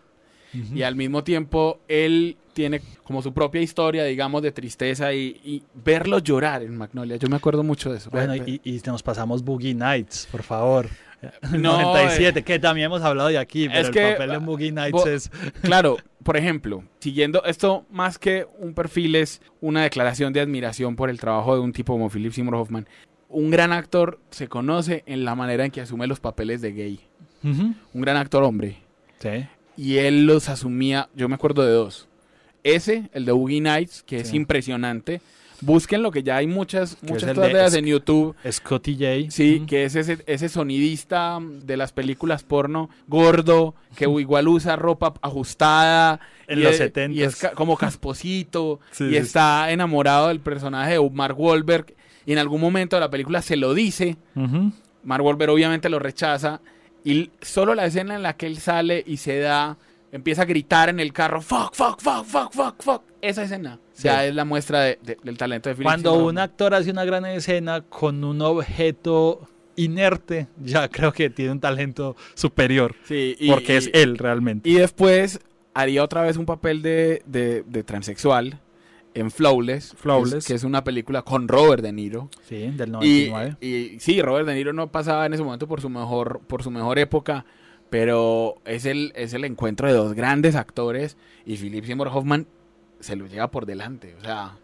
Y 0.53 0.81
al 0.83 0.95
mismo 0.95 1.23
tiempo 1.23 1.79
él 1.87 2.37
tiene 2.53 2.81
como 3.03 3.21
su 3.21 3.33
propia 3.33 3.61
historia, 3.61 4.03
digamos, 4.03 4.41
de 4.41 4.51
tristeza 4.51 5.13
y, 5.13 5.39
y 5.43 5.63
verlo 5.73 6.19
llorar 6.19 6.61
en 6.63 6.75
Magnolia. 6.75 7.15
Yo 7.15 7.29
me 7.29 7.37
acuerdo 7.37 7.63
mucho 7.63 7.91
de 7.91 7.97
eso. 7.97 8.09
Bueno, 8.09 8.35
y, 8.35 8.59
y 8.63 8.81
nos 8.85 9.01
pasamos 9.03 9.43
Boogie 9.43 9.73
Nights, 9.73 10.27
por 10.31 10.43
favor. 10.43 10.87
No, 11.51 11.79
97, 11.79 12.41
que 12.43 12.57
también 12.57 12.87
hemos 12.87 13.03
hablado 13.03 13.29
de 13.29 13.37
aquí, 13.37 13.67
pero 13.69 13.81
es 13.81 13.87
el 13.89 13.93
que, 13.93 14.11
papel 14.13 14.31
de 14.31 14.37
Boogie 14.39 14.71
Nights 14.71 14.91
bo- 14.91 15.07
es... 15.07 15.29
Claro, 15.61 15.97
por 16.23 16.35
ejemplo, 16.35 16.83
siguiendo 16.99 17.43
esto 17.45 17.85
más 17.91 18.17
que 18.17 18.47
un 18.57 18.73
perfil 18.73 19.15
es 19.15 19.39
una 19.61 19.83
declaración 19.83 20.33
de 20.33 20.39
admiración 20.41 20.95
por 20.95 21.11
el 21.11 21.19
trabajo 21.19 21.53
de 21.53 21.61
un 21.61 21.73
tipo 21.73 21.93
como 21.93 22.09
Philip 22.09 22.33
Seymour 22.33 22.55
Hoffman. 22.55 22.87
Un 23.29 23.51
gran 23.51 23.71
actor 23.71 24.19
se 24.31 24.47
conoce 24.47 25.03
en 25.05 25.23
la 25.23 25.35
manera 25.35 25.63
en 25.63 25.69
que 25.69 25.81
asume 25.81 26.07
los 26.07 26.19
papeles 26.19 26.59
de 26.59 26.73
gay. 26.73 26.99
Un 27.43 27.75
gran 27.93 28.17
actor 28.17 28.41
hombre. 28.43 28.77
Sí. 29.19 29.45
Y 29.77 29.97
él 29.97 30.25
los 30.25 30.49
asumía, 30.49 31.09
yo 31.15 31.27
me 31.29 31.35
acuerdo 31.35 31.63
de 31.65 31.71
dos. 31.71 32.07
Ese, 32.63 33.09
el 33.13 33.25
de 33.25 33.31
Boogie 33.31 33.61
Nights, 33.61 34.03
que 34.03 34.17
es 34.17 34.33
impresionante. 34.33 35.21
Busquen 35.63 36.01
lo 36.01 36.09
que 36.11 36.23
ya 36.23 36.37
hay 36.37 36.47
muchas, 36.47 36.97
muchas 37.03 37.35
de 37.35 37.79
en 37.79 37.85
YouTube. 37.85 38.35
Scotty 38.51 38.93
J. 38.95 39.31
Sí, 39.31 39.63
que 39.67 39.85
es 39.85 39.95
ese, 39.95 40.17
ese 40.25 40.49
sonidista 40.49 41.39
de 41.39 41.77
las 41.77 41.91
películas 41.91 42.41
porno, 42.43 42.89
gordo, 43.07 43.75
que 43.95 44.05
igual 44.05 44.47
usa 44.47 44.75
ropa 44.75 45.13
ajustada. 45.21 46.19
En 46.47 46.59
y 46.59 46.63
los 46.63 46.79
es- 46.79 46.91
70s. 46.93 47.13
Y 47.13 47.21
es 47.23 47.35
ca- 47.35 47.51
como 47.51 47.77
casposito. 47.77 48.79
Sí, 48.91 49.05
y 49.05 49.09
sí, 49.11 49.15
está 49.17 49.71
enamorado 49.71 50.29
del 50.29 50.39
personaje 50.39 50.93
de 50.93 51.09
Mark 51.11 51.39
Wahlberg. 51.39 51.93
Y 52.25 52.33
en 52.33 52.39
algún 52.39 52.59
momento 52.61 52.95
de 52.95 52.99
la 53.01 53.09
película 53.11 53.41
se 53.43 53.55
lo 53.55 53.73
dice. 53.75 54.17
Mark 55.03 55.23
Wahlberg 55.23 55.51
obviamente 55.51 55.89
lo 55.89 55.99
rechaza. 55.99 56.59
Y 57.03 57.31
solo 57.41 57.73
la 57.75 57.85
escena 57.85 58.15
en 58.15 58.23
la 58.23 58.33
que 58.37 58.45
él 58.47 58.57
sale 58.59 59.03
y 59.05 59.17
se 59.17 59.39
da, 59.39 59.77
empieza 60.11 60.43
a 60.43 60.45
gritar 60.45 60.89
en 60.89 60.99
el 60.99 61.13
carro, 61.13 61.41
fuck, 61.41 61.73
fuck, 61.73 61.99
fuck, 62.01 62.25
fuck, 62.25 62.51
fuck, 62.53 62.75
fuck. 62.83 63.01
Esa 63.21 63.43
escena 63.43 63.79
Sí. 63.93 64.03
ya 64.03 64.25
es 64.25 64.33
la 64.35 64.45
muestra 64.45 64.81
de- 64.81 64.99
de- 65.03 65.17
del 65.23 65.37
talento 65.37 65.69
de 65.69 65.75
Philip 65.75 65.85
Cuando 65.87 66.13
un 66.25 66.37
actor 66.39 66.73
hace 66.73 66.89
una 66.91 67.05
gran 67.05 67.25
escena 67.25 67.81
con 67.81 68.23
un 68.23 68.41
objeto 68.41 69.47
inerte, 69.75 70.47
ya 70.63 70.87
creo 70.89 71.11
que 71.13 71.29
tiene 71.29 71.51
un 71.51 71.59
talento 71.59 72.15
superior, 72.35 72.95
Sí, 73.07 73.35
y- 73.39 73.49
porque 73.49 73.73
y- 73.73 73.77
es 73.77 73.89
él 73.93 74.17
realmente. 74.17 74.69
Y 74.69 74.73
después 74.75 75.39
haría 75.73 76.03
otra 76.03 76.21
vez 76.23 76.35
un 76.37 76.45
papel 76.45 76.81
de, 76.81 77.21
de- 77.25 77.63
de 77.65 77.83
transexual 77.83 78.59
en 79.13 79.31
Flawless, 79.31 79.93
Flawless. 79.97 80.31
Que, 80.31 80.37
es, 80.39 80.47
que 80.47 80.53
es 80.53 80.63
una 80.63 80.83
película 80.83 81.21
con 81.23 81.47
Robert 81.47 81.83
De 81.83 81.91
Niro. 81.91 82.29
sí, 82.47 82.67
del 82.71 82.89
Y, 83.01 83.29
99. 83.29 83.57
y 83.61 83.99
sí, 83.99 84.21
Robert 84.21 84.47
De 84.47 84.55
Niro 84.55 84.73
no 84.73 84.91
pasaba 84.91 85.25
en 85.25 85.33
ese 85.33 85.43
momento 85.43 85.67
por 85.67 85.81
su 85.81 85.89
mejor, 85.89 86.41
por 86.47 86.63
su 86.63 86.71
mejor 86.71 86.97
época, 86.99 87.45
pero 87.89 88.55
es 88.65 88.85
el, 88.85 89.11
es 89.15 89.33
el 89.33 89.43
encuentro 89.43 89.87
de 89.87 89.93
dos 89.93 90.13
grandes 90.13 90.55
actores 90.55 91.17
y 91.45 91.57
Philip 91.57 91.83
Seymour 91.85 92.07
Hoffman 92.07 92.47
se 93.01 93.15
lo 93.15 93.27
lleva 93.27 93.51
por 93.51 93.65
delante. 93.65 94.15
O 94.19 94.21
sea, 94.23 94.57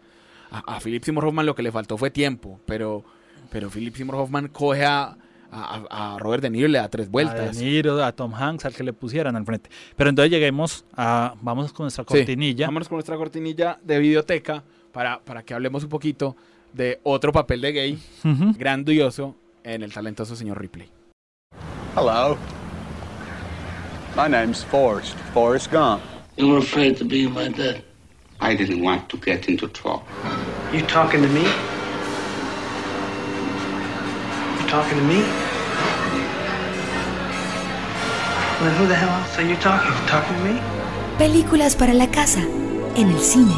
a, 0.50 0.58
a 0.76 0.80
Philip 0.80 1.02
Seymour 1.04 1.26
Hoffman 1.26 1.44
lo 1.44 1.54
que 1.54 1.62
le 1.62 1.70
faltó 1.72 1.98
fue 1.98 2.10
tiempo, 2.10 2.58
pero, 2.64 3.04
pero 3.50 3.68
Philip 3.68 3.94
Seymour 3.94 4.16
Hoffman 4.16 4.48
coge 4.48 4.86
a, 4.86 5.18
a- 5.50 6.14
a 6.14 6.18
Robert 6.18 6.42
De 6.42 6.50
Niro 6.50 6.68
le 6.68 6.78
da 6.78 6.88
tres 6.88 7.06
A 7.08 7.10
vueltas. 7.10 7.56
De 7.58 7.64
Niro, 7.64 8.02
a 8.04 8.12
Tom 8.12 8.34
Hanks, 8.34 8.64
al 8.66 8.74
que 8.74 8.82
le 8.84 8.92
pusieran 8.92 9.34
al 9.36 9.44
frente. 9.44 9.70
Pero 9.96 10.10
entonces 10.10 10.30
lleguemos 10.30 10.84
a, 10.96 11.34
vamos 11.40 11.72
con 11.72 11.84
nuestra 11.84 12.04
Sí, 12.04 12.08
cortinilla. 12.08 12.66
Vámonos 12.66 12.88
con 12.88 12.96
nuestra 12.96 13.16
cortinilla 13.16 13.78
de 13.82 13.98
videoteca 13.98 14.62
para, 14.92 15.18
para 15.20 15.42
que 15.42 15.54
hablemos 15.54 15.82
un 15.84 15.88
poquito 15.90 16.36
de 16.72 17.00
otro 17.02 17.32
papel 17.32 17.60
de 17.62 17.72
gay 17.72 17.98
grandioso 18.58 19.34
en 19.64 19.82
el 19.82 19.92
talentoso 19.92 20.36
señor 20.36 20.60
Ripley. 20.60 20.88
Hello. 21.96 22.36
My 24.16 24.28
name's 24.28 24.64
Forrest, 24.64 25.16
Forrest 25.32 25.70
Gump. 25.72 26.02
You 26.36 26.48
were 26.48 26.58
afraid 26.58 26.96
to 26.98 27.04
be 27.04 27.28
my 27.28 27.48
dad. 27.48 27.82
I 28.40 28.54
didn't 28.56 28.82
want 28.84 29.08
to 29.08 29.18
get 29.24 29.48
into 29.48 29.68
trouble. 29.68 30.02
You 30.72 30.82
talking 30.86 31.22
to 31.22 31.28
me? 31.28 31.44
Talking 34.70 34.98
to 34.98 35.04
me? 35.04 35.20
Well, 38.60 38.74
who 38.78 38.86
the 38.88 38.94
hell 38.94 39.08
else 39.08 39.38
are 39.38 39.48
you 39.48 39.56
talking? 39.56 39.92
Talking 40.06 40.36
to 40.36 40.44
me? 40.44 40.60
Películas 41.18 41.74
para 41.76 41.94
la 41.94 42.10
casa, 42.10 42.40
en 42.96 43.08
el 43.10 43.18
cine. 43.18 43.54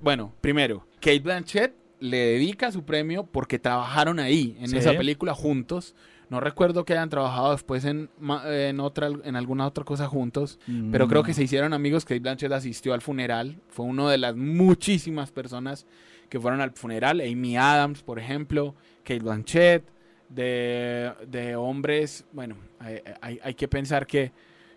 Bueno, 0.00 0.34
primero, 0.40 0.86
Kate 1.00 1.20
Blanchett 1.20 1.74
le 2.00 2.18
dedica 2.18 2.70
su 2.70 2.84
premio 2.84 3.24
porque 3.24 3.58
trabajaron 3.58 4.18
ahí, 4.20 4.56
en 4.60 4.68
Sí. 4.68 4.76
esa 4.76 4.92
película 4.92 5.34
juntos. 5.34 5.94
No 6.30 6.40
recuerdo 6.40 6.84
que 6.84 6.94
hayan 6.94 7.10
trabajado 7.10 7.52
después 7.52 7.84
en, 7.84 8.10
en, 8.46 8.80
otra, 8.80 9.08
en 9.24 9.36
alguna 9.36 9.66
otra 9.66 9.84
cosa 9.84 10.06
juntos, 10.06 10.58
pero 10.90 11.06
creo 11.08 11.22
que 11.22 11.32
Mm. 11.32 11.34
se 11.34 11.42
hicieron 11.44 11.72
amigos. 11.72 12.04
Kate 12.04 12.20
Blanchett 12.20 12.52
asistió 12.52 12.94
al 12.94 13.02
funeral, 13.02 13.56
fue 13.68 13.86
una 13.86 14.10
de 14.10 14.18
las 14.18 14.34
muchísimas 14.34 15.30
personas 15.30 15.86
que 16.28 16.40
fueron 16.40 16.60
al 16.60 16.72
funeral. 16.72 17.20
Amy 17.20 17.56
Adams, 17.56 18.02
por 18.02 18.18
ejemplo, 18.18 18.74
Kate 19.04 19.20
Blanchett, 19.20 19.84
de, 20.28 21.12
de 21.28 21.54
hombres, 21.56 22.24
bueno, 22.32 22.56
hay, 22.78 23.00
hay- 23.20 23.40
hay 23.42 23.54
que 23.54 23.68
pensar 23.68 24.06
que, 24.06 24.32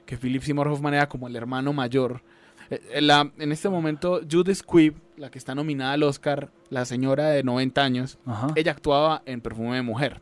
que 0.06 0.18
Philip 0.18 0.42
Seymour 0.44 0.68
Hoffman 0.68 0.94
era 0.94 1.10
como 1.10 1.28
el 1.28 1.36
hermano 1.36 1.74
mayor. 1.74 2.22
Eh, 2.70 3.02
la- 3.02 3.32
en 3.40 3.52
este 3.52 3.70
momento, 3.70 4.22
Judith 4.30 4.56
Squibb, 4.58 4.96
la 5.16 5.32
que 5.32 5.38
está 5.40 5.56
nominada 5.56 5.94
al 5.94 6.04
Oscar, 6.04 6.52
la 6.70 6.86
señora 6.86 7.30
de 7.30 7.44
90 7.44 7.82
años, 7.84 8.20
Ajá. 8.26 8.48
ella 8.56 8.72
actuaba 8.74 9.24
en 9.26 9.42
Perfume 9.42 9.76
de 9.78 9.82
Mujer. 9.82 10.22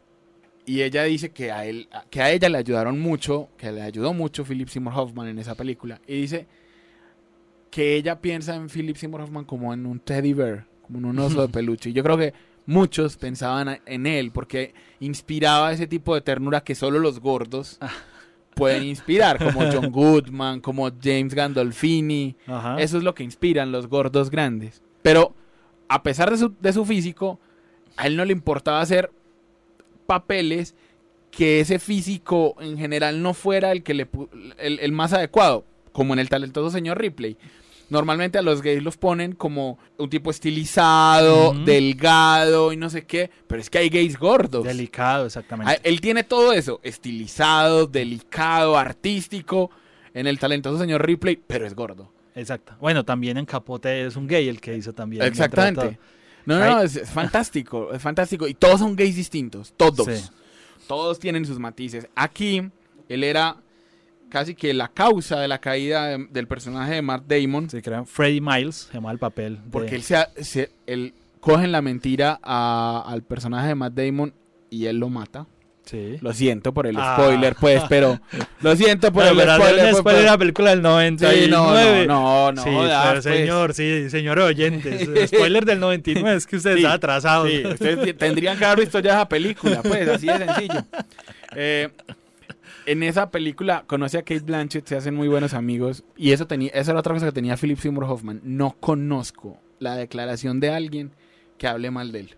Y 0.68 0.82
ella 0.82 1.04
dice 1.04 1.30
que 1.32 1.52
a, 1.52 1.66
él, 1.66 1.90
que 2.10 2.22
a 2.22 2.32
ella 2.32 2.50
le 2.50 2.58
ayudaron 2.58 3.00
mucho, 3.00 3.50
que 3.58 3.72
le 3.72 3.82
ayudó 3.82 4.14
mucho 4.14 4.44
Philip 4.46 4.68
Seymour 4.70 4.94
Hoffman 4.96 5.28
en 5.28 5.38
esa 5.40 5.54
película. 5.56 6.00
Y 6.08 6.22
dice 6.22 6.48
que 7.72 7.96
ella 7.96 8.22
piensa 8.22 8.56
en 8.56 8.70
Philip 8.70 8.96
Seymour 8.96 9.22
Hoffman 9.22 9.46
como 9.46 9.74
en 9.74 9.86
un 9.86 10.00
teddy 10.00 10.34
bear, 10.34 10.66
como 10.92 11.10
un 11.10 11.20
oso 11.20 11.42
de 11.42 11.50
peluche. 11.50 11.90
Y 11.90 11.94
yo 11.94 12.04
creo 12.04 12.18
que 12.18 12.34
muchos 12.66 13.18
pensaban 13.18 13.80
en 13.86 14.08
él 14.08 14.32
porque 14.32 14.74
inspiraba 15.00 15.72
ese 15.72 15.88
tipo 15.88 16.16
de 16.16 16.22
ternura 16.22 16.62
que 16.62 16.76
solo 16.76 17.00
los 17.00 17.20
gordos 17.20 17.80
pueden 18.56 18.84
inspirar, 18.84 19.38
como 19.38 19.62
John 19.72 19.92
Goodman, 19.92 20.62
como 20.62 20.90
James 21.02 21.34
Gandolfini. 21.34 22.36
Ajá. 22.48 22.80
Eso 22.80 22.98
es 22.98 23.04
lo 23.04 23.14
que 23.14 23.24
inspiran 23.24 23.72
los 23.72 23.88
gordos 23.88 24.30
grandes. 24.30 24.82
Pero 25.02 25.34
a 25.88 26.04
pesar 26.04 26.32
de 26.32 26.38
su, 26.38 26.54
de 26.60 26.74
su 26.74 26.86
físico, 26.86 27.40
a 27.98 28.08
él 28.08 28.16
no 28.18 28.26
le 28.26 28.34
importaba 28.34 28.82
hacer 28.82 29.12
papeles 30.08 30.76
que 31.32 31.60
ese 31.60 31.80
físico 31.80 32.56
en 32.60 32.78
general 32.78 33.22
no 33.22 33.34
fuera 33.34 33.72
el 33.72 33.84
que 33.84 33.94
le 33.94 34.08
el, 34.58 34.80
el 34.80 34.92
más 34.94 35.14
adecuado, 35.14 35.66
como 35.92 36.14
en 36.14 36.20
el 36.20 36.30
talentoso 36.30 36.70
señor 36.70 37.00
Ripley. 37.00 37.38
Normalmente 37.90 38.38
a 38.38 38.42
los 38.42 38.62
gays 38.62 38.82
los 38.82 38.98
ponen 38.98 39.34
como 39.34 39.78
un 39.98 40.10
tipo 40.10 40.32
estilizado, 40.32 41.54
delgado 41.66 42.74
y 42.74 42.78
no 42.78 42.90
sé 42.90 43.06
qué, 43.06 43.30
pero 43.48 43.62
es 43.62 43.70
que 43.70 43.78
hay 43.78 43.90
gays 43.90 44.18
gordos. 44.18 44.64
Delicado, 44.64 45.28
exactamente. 45.28 45.74
Ah, 45.74 45.80
Él 45.84 46.02
tiene 46.02 46.24
todo 46.24 46.52
eso, 46.54 46.80
estilizado, 46.84 47.86
delicado, 47.86 48.78
artístico, 48.78 49.70
en 50.14 50.28
el 50.28 50.40
talentoso 50.40 50.80
señor 50.80 51.06
Ripley, 51.06 51.36
pero 51.36 51.68
es 51.68 51.76
gordo. 51.76 52.12
Exacto. 52.34 52.74
Bueno, 52.80 53.06
también 53.06 53.38
en 53.38 53.46
Capote 53.46 54.06
es 54.06 54.16
un 54.16 54.28
gay 54.28 54.50
el 54.50 54.60
que 54.60 54.76
hizo 54.76 54.94
también. 54.94 55.24
Exactamente. 55.24 56.00
No, 56.46 56.60
no, 56.60 56.82
es, 56.82 56.96
es 56.96 57.10
fantástico, 57.10 57.92
es 57.94 58.02
fantástico. 58.02 58.48
Y 58.48 58.54
todos 58.54 58.80
son 58.80 58.96
gays 58.96 59.16
distintos, 59.16 59.74
todos. 59.76 60.08
Sí. 60.08 60.30
Todos 60.88 61.20
tienen 61.20 61.46
sus 61.46 61.60
matices. 61.60 62.08
Aquí, 62.16 62.70
él 63.10 63.24
era 63.24 63.58
casi 64.40 64.54
que 64.54 64.74
la 64.74 64.90
causa 64.90 65.40
de 65.40 65.48
la 65.48 65.60
caída 65.60 66.08
de- 66.08 66.28
del 66.30 66.46
personaje 66.46 66.96
de 66.96 67.02
Matt 67.02 67.24
Damon, 67.26 67.70
Sí, 67.70 67.82
creo. 67.82 68.04
Freddie 68.06 68.42
Miles 68.42 68.88
se 68.90 68.94
llama 68.94 69.12
el 69.14 69.18
papel. 69.18 69.56
de- 69.56 69.62
porque 69.72 69.96
él 69.96 70.04
se, 70.04 70.18
se- 70.42 70.72
él 70.88 71.14
cogen 71.40 71.72
la 71.72 71.82
mentira 71.82 72.38
a- 72.44 73.06
al 73.08 73.22
personaje 73.24 73.70
de 73.70 73.76
Matt 73.76 73.94
Damon 73.94 74.34
y 74.70 74.88
él 74.88 74.98
lo 74.98 75.08
mata. 75.08 75.46
Sí. 75.86 76.18
Lo 76.20 76.34
siento 76.34 76.74
por 76.74 76.86
el 76.88 76.98
Ah. 77.00 77.16
spoiler, 77.18 77.56
pues, 77.62 77.82
pero 77.88 78.20
lo 78.62 78.76
siento 78.76 79.14
por 79.14 79.24
No, 79.24 79.30
el 79.30 79.38
spoiler. 79.56 79.84
pues, 79.92 79.98
spoiler 80.00 80.22
de 80.24 80.28
la 80.32 80.38
película 80.38 80.70
del 80.72 80.80
Sí, 80.80 80.84
99. 80.84 81.48
no, 81.48 81.74
no, 81.74 82.06
no, 82.06 82.52
no, 82.52 82.64
sí, 82.64 82.70
jodas, 82.72 83.04
pero 83.08 83.22
pues. 83.22 83.36
señor, 83.38 83.74
sí, 83.74 84.10
señor 84.10 84.40
oyentes. 84.40 85.30
Spoiler 85.30 85.64
del 85.64 85.80
99, 85.80 86.36
es 86.38 86.46
que 86.48 86.58
ustedes 86.58 86.78
Sí, 86.78 86.82
están 86.82 86.98
atrasados. 86.98 87.50
Sí, 87.50 87.64
ustedes 87.66 88.18
tendrían 88.18 88.58
que 88.58 88.66
haber 88.66 88.80
visto 88.80 89.00
ya 89.00 89.12
esa 89.12 89.30
película, 89.30 89.82
pues, 89.82 90.10
así 90.10 90.28
de 90.28 90.38
sencillo. 90.40 90.84
Eh, 91.58 91.88
en 92.86 93.04
esa 93.04 93.32
película 93.32 93.84
conoce 93.88 94.18
a 94.18 94.22
Kate 94.24 94.42
Blanchett, 94.42 94.88
se 94.88 94.96
hacen 94.96 95.16
muy 95.16 95.28
buenos 95.28 95.54
amigos. 95.54 96.04
Y 96.16 96.32
eso 96.32 96.48
tenía, 96.48 96.70
esa 96.74 96.92
era 96.92 97.00
otra 97.00 97.14
cosa 97.14 97.26
que 97.28 97.32
tenía 97.32 97.58
Philip 97.58 97.78
Seymour 97.80 98.06
Hoffman. 98.06 98.42
No 98.44 98.76
conozco 98.80 99.60
la 99.80 99.96
declaración 99.96 100.60
de 100.60 100.70
alguien 100.70 101.12
que 101.58 101.68
hable 101.68 101.92
mal 101.92 102.12
de 102.12 102.20
él. 102.22 102.36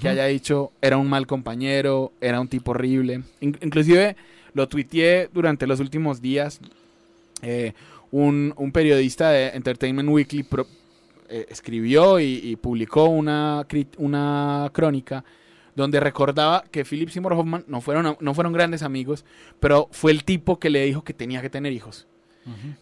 Que 0.00 0.08
haya 0.08 0.26
dicho, 0.26 0.70
era 0.80 0.98
un 0.98 1.08
mal 1.08 1.26
compañero, 1.26 2.12
era 2.20 2.40
un 2.40 2.46
tipo 2.46 2.70
horrible. 2.70 3.22
In- 3.40 3.58
inclusive 3.60 4.14
lo 4.54 4.68
tuiteé 4.68 5.28
durante 5.32 5.66
los 5.66 5.80
últimos 5.80 6.20
días. 6.22 6.60
Eh, 7.42 7.72
un, 8.12 8.54
un 8.56 8.70
periodista 8.70 9.30
de 9.30 9.48
Entertainment 9.48 10.08
Weekly 10.08 10.44
pro- 10.44 10.68
eh, 11.28 11.46
escribió 11.48 12.20
y, 12.20 12.40
y 12.42 12.56
publicó 12.56 13.06
una, 13.06 13.66
una 13.98 14.70
crónica 14.72 15.24
donde 15.76 16.00
recordaba 16.00 16.64
que 16.70 16.84
Philip 16.84 17.08
Seymour 17.10 17.32
Hoffman 17.34 17.64
no 17.68 17.80
fueron, 17.80 18.16
no 18.20 18.34
fueron 18.34 18.52
grandes 18.52 18.82
amigos, 18.82 19.24
pero 19.60 19.88
fue 19.92 20.12
el 20.12 20.24
tipo 20.24 20.58
que 20.58 20.70
le 20.70 20.84
dijo 20.84 21.02
que 21.04 21.14
tenía 21.14 21.40
que 21.42 21.50
tener 21.50 21.72
hijos. 21.72 22.06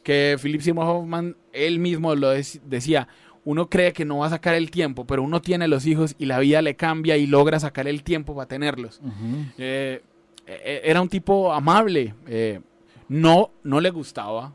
Que 0.03 0.37
Philip 0.40 0.61
Seymour 0.61 0.87
Hoffman, 0.87 1.37
él 1.53 1.79
mismo 1.79 2.14
lo 2.14 2.35
dec- 2.35 2.61
decía, 2.62 3.09
uno 3.44 3.68
cree 3.68 3.92
que 3.92 4.05
no 4.05 4.18
va 4.18 4.27
a 4.27 4.31
sacar 4.31 4.55
el 4.55 4.70
tiempo, 4.70 5.07
pero 5.07 5.22
uno 5.22 5.40
tiene 5.42 5.68
los 5.68 5.87
hijos 5.87 6.14
y 6.18 6.27
la 6.27 6.38
vida 6.38 6.62
le 6.62 6.77
cambia 6.77 7.16
y 7.16 7.27
logra 7.27 7.59
sacar 7.61 7.88
el 7.88 8.03
tiempo 8.03 8.35
para 8.35 8.46
tenerlos. 8.48 9.01
Eh, 9.59 10.03
eh, 10.46 10.81
era 10.85 11.01
un 11.03 11.09
tipo 11.09 11.53
amable, 11.53 12.14
eh, 12.27 12.61
no, 13.09 13.51
no 13.62 13.81
le 13.81 13.90
gustaba 13.90 14.53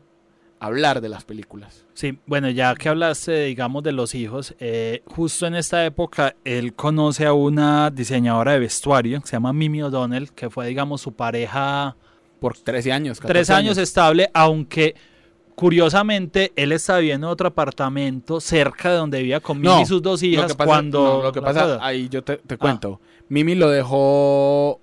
hablar 0.66 1.00
de 1.00 1.08
las 1.08 1.24
películas. 1.24 1.84
Sí, 1.94 2.18
bueno, 2.26 2.50
ya 2.50 2.74
que 2.74 2.88
hablaste, 2.88 3.44
digamos, 3.44 3.82
de 3.82 3.92
los 3.92 4.14
hijos, 4.14 4.54
eh, 4.58 5.02
justo 5.06 5.46
en 5.46 5.54
esta 5.54 5.84
época 5.84 6.36
él 6.44 6.74
conoce 6.74 7.26
a 7.26 7.32
una 7.32 7.90
diseñadora 7.90 8.52
de 8.52 8.58
vestuario 8.60 9.20
que 9.20 9.26
se 9.26 9.36
llama 9.36 9.52
Mimi 9.52 9.82
O'Donnell, 9.82 10.32
que 10.32 10.50
fue, 10.50 10.66
digamos, 10.66 11.00
su 11.00 11.12
pareja 11.12 11.96
Por 12.40 12.56
13 12.56 12.92
años. 12.92 13.20
14 13.20 13.32
tres 13.32 13.50
años 13.50 13.78
estable, 13.78 14.30
aunque 14.34 14.94
curiosamente 15.54 16.52
él 16.56 16.72
estaba 16.72 16.98
viviendo 16.98 17.28
en 17.28 17.32
otro 17.32 17.48
apartamento 17.48 18.40
cerca 18.40 18.90
de 18.90 18.96
donde 18.96 19.18
vivía 19.18 19.40
con 19.40 19.58
Mimi 19.58 19.68
No, 19.68 19.80
y 19.80 19.86
sus 19.86 20.02
dos 20.02 20.22
Lo 20.22 20.28
hijas 20.28 20.52
que 20.52 20.56
pasa, 20.56 20.66
cuando 20.68 21.18
no, 21.18 21.22
lo 21.22 21.32
que 21.32 21.40
pasa 21.40 21.78
ahí 21.80 22.08
yo 22.08 22.22
te, 22.24 22.38
te 22.38 22.58
cuento. 22.58 23.00
Mimi 23.28 23.54
lo 23.54 23.70
dejó 23.70 24.80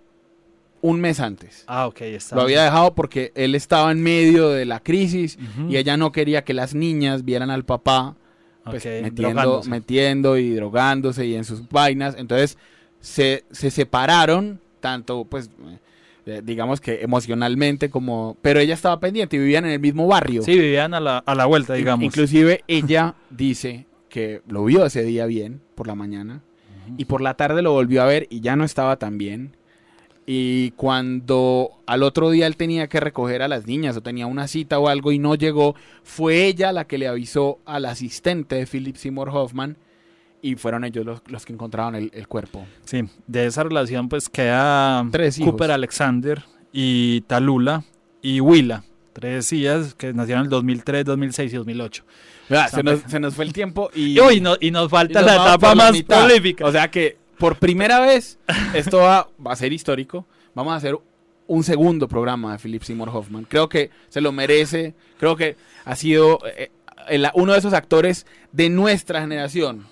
un 0.82 1.00
mes 1.00 1.20
antes. 1.20 1.64
Ah, 1.68 1.88
ok, 1.88 2.02
está. 2.02 2.36
Lo 2.36 2.42
había 2.42 2.64
dejado 2.64 2.94
porque 2.94 3.32
él 3.36 3.56
estaba 3.56 3.92
en 3.92 4.02
medio 4.02 4.50
de 4.50 4.66
la 4.66 4.80
crisis 4.80 5.38
y 5.70 5.78
ella 5.78 5.98
no 5.98 6.12
quería 6.12 6.44
que 6.44 6.54
las 6.54 6.74
niñas 6.74 7.24
vieran 7.24 7.50
al 7.50 7.66
papá 7.66 8.16
pues, 8.64 8.86
metiendo, 8.86 9.62
metiendo 9.68 10.38
y 10.38 10.52
drogándose 10.52 11.26
y 11.26 11.36
en 11.36 11.46
sus 11.46 11.68
vainas. 11.70 12.16
Entonces 12.18 12.58
se, 13.00 13.46
se 13.52 13.72
separaron 13.72 14.60
tanto, 14.80 15.26
pues, 15.26 15.50
eh, 16.26 16.42
digamos 16.44 16.82
que 16.82 17.02
emocionalmente 17.02 17.90
como... 17.90 18.38
Pero 18.42 18.60
ella 18.60 18.74
estaba 18.74 19.00
pendiente 19.00 19.36
y 19.38 19.40
vivían 19.40 19.66
en 19.66 19.72
el 19.72 19.80
mismo 19.80 20.08
barrio. 20.08 20.44
Sí, 20.44 20.58
vivían 20.58 20.94
a 20.94 21.00
la, 21.00 21.18
a 21.20 21.36
la 21.36 21.46
vuelta, 21.46 21.74
digamos. 21.74 22.04
Inclusive 22.06 22.64
ella 22.68 23.16
dice 23.30 23.86
que 24.10 24.42
lo 24.48 24.66
vio 24.66 24.86
ese 24.86 25.04
día 25.04 25.26
bien, 25.26 25.62
por 25.76 25.88
la 25.88 25.96
mañana, 25.96 26.44
y 26.98 27.06
por 27.06 27.22
la 27.22 27.36
tarde 27.36 27.62
lo 27.62 27.72
volvió 27.72 28.02
a 28.02 28.06
ver 28.06 28.28
y 28.30 28.42
ya 28.42 28.56
no 28.56 28.66
estaba 28.66 28.98
tan 28.98 29.18
bien. 29.18 29.56
Y 30.34 30.72
cuando 30.78 31.72
al 31.86 32.04
otro 32.04 32.30
día 32.30 32.48
él 32.48 32.56
tenía 32.56 32.88
que 32.88 33.02
recoger 33.02 33.42
a 33.42 33.50
las 33.50 33.68
niñas 33.68 33.98
o 33.98 34.02
tenía 34.02 34.28
una 34.28 34.48
cita 34.48 34.80
o 34.80 34.88
algo 34.88 35.12
y 35.12 35.20
no 35.20 35.36
llegó, 35.36 35.76
fue 36.04 36.46
ella 36.46 36.72
la 36.72 36.86
que 36.88 36.98
le 36.98 37.10
avisó 37.10 37.60
al 37.66 37.84
asistente 37.84 38.56
de 38.56 38.66
Philip 38.66 38.96
Seymour 38.96 39.28
Hoffman 39.28 39.76
y 40.42 40.56
fueron 40.56 40.86
ellos 40.86 41.06
los, 41.06 41.22
los 41.28 41.46
que 41.46 41.52
encontraron 41.52 41.96
el, 41.96 42.12
el 42.14 42.30
cuerpo. 42.30 42.66
Sí, 42.86 43.04
de 43.28 43.46
esa 43.46 43.64
relación 43.64 44.08
pues 44.08 44.30
queda 44.30 45.06
Tres 45.12 45.38
hijos. 45.38 45.52
Cooper 45.52 45.72
Alexander 45.72 46.42
y 46.72 47.20
Talula 47.28 47.84
y 48.22 48.40
Willa. 48.40 48.86
Tres 49.12 49.52
hijas 49.52 49.96
que 49.96 50.14
nacieron 50.14 50.44
en 50.44 50.46
el 50.46 50.50
2003, 50.52 51.04
2006 51.04 51.52
y 51.52 51.56
2008. 51.58 52.04
Vea, 52.48 52.70
se, 52.70 52.84
nos, 52.84 53.02
se 53.02 53.20
nos 53.20 53.36
fue 53.36 53.44
el 53.44 53.52
tiempo 53.52 53.90
y... 53.94 54.18
Y, 54.32 54.40
no- 54.40 54.56
y 54.62 54.72
nos 54.72 54.86
y 54.86 54.90
falta 54.90 55.22
nos 55.22 55.30
la 55.30 55.36
etapa 55.36 55.76
más 55.76 56.02
prolífica. 56.04 56.66
O 56.66 56.72
sea 56.72 56.90
que 56.90 57.18
por 57.42 57.58
primera 57.58 58.00
vez 58.00 58.38
esto 58.74 59.00
va, 59.00 59.28
va 59.46 59.52
a 59.52 59.56
ser 59.56 59.74
histórico. 59.74 60.26
Vamos 60.54 60.74
a 60.74 60.78
hacer 60.78 60.98
un 61.48 61.64
segundo 61.64 62.08
programa 62.08 62.54
de 62.54 62.60
Philip 62.60 62.84
Seymour 62.84 63.10
Hoffman. 63.10 63.46
Creo 63.46 63.68
que 63.68 63.90
se 64.10 64.22
lo 64.22 64.32
merece. 64.32 64.94
Creo 65.20 65.36
que 65.36 65.58
ha 65.84 65.96
sido 65.96 66.40
eh, 66.56 66.72
el- 67.10 67.28
uno 67.34 67.54
de 67.54 67.60
esos 67.60 67.74
actores 67.74 68.26
de 68.52 68.70
nuestra 68.70 69.20
generación. 69.22 69.86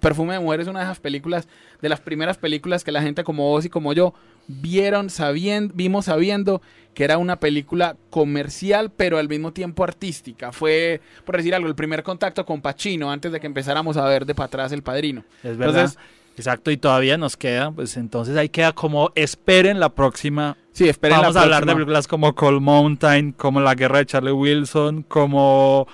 Perfume 0.00 0.34
de 0.34 0.40
Mujer 0.40 0.60
es 0.60 0.66
una 0.68 0.80
de 0.80 0.86
esas 0.86 0.98
películas, 0.98 1.46
de 1.80 1.88
las 1.88 2.00
primeras 2.00 2.36
películas 2.36 2.82
que 2.82 2.90
la 2.92 3.00
gente 3.00 3.22
como 3.22 3.48
vos 3.48 3.64
y 3.64 3.70
como 3.70 3.92
yo 3.92 4.12
vieron 4.48 5.08
sabiendo, 5.08 5.72
vimos 5.76 6.06
sabiendo 6.06 6.60
que 6.94 7.04
era 7.04 7.16
una 7.18 7.38
película 7.38 7.96
comercial, 8.10 8.90
pero 8.90 9.18
al 9.18 9.28
mismo 9.28 9.52
tiempo 9.52 9.84
artística. 9.84 10.50
Fue, 10.50 11.00
por 11.24 11.36
decir 11.36 11.54
algo, 11.54 11.68
el 11.68 11.74
primer 11.76 12.02
contacto 12.02 12.44
con 12.44 12.60
Pacino 12.60 13.10
antes 13.10 13.30
de 13.30 13.38
que 13.38 13.46
empezáramos 13.46 13.96
a 13.96 14.04
ver 14.06 14.26
de 14.26 14.34
para 14.34 14.46
atrás 14.46 14.72
el 14.72 14.82
padrino. 14.82 15.22
es 15.44 15.56
verdad. 15.56 15.80
entonces- 15.82 15.98
Exacto, 16.36 16.70
y 16.70 16.76
todavía 16.76 17.16
nos 17.16 17.36
queda, 17.36 17.70
pues 17.70 17.96
entonces 17.96 18.36
ahí 18.36 18.48
queda 18.50 18.72
como 18.72 19.10
esperen 19.14 19.80
la 19.80 19.88
próxima. 19.88 20.56
Sí, 20.72 20.86
esperen 20.88 21.18
Vamos 21.18 21.34
la 21.34 21.40
a 21.40 21.44
hablar 21.44 21.64
de 21.64 21.72
películas 21.72 22.06
como 22.06 22.34
Cold 22.34 22.60
Mountain, 22.60 23.32
como 23.32 23.60
La 23.60 23.74
Guerra 23.74 23.98
de 23.98 24.06
Charlie 24.06 24.32
Wilson, 24.32 25.02
como 25.04 25.88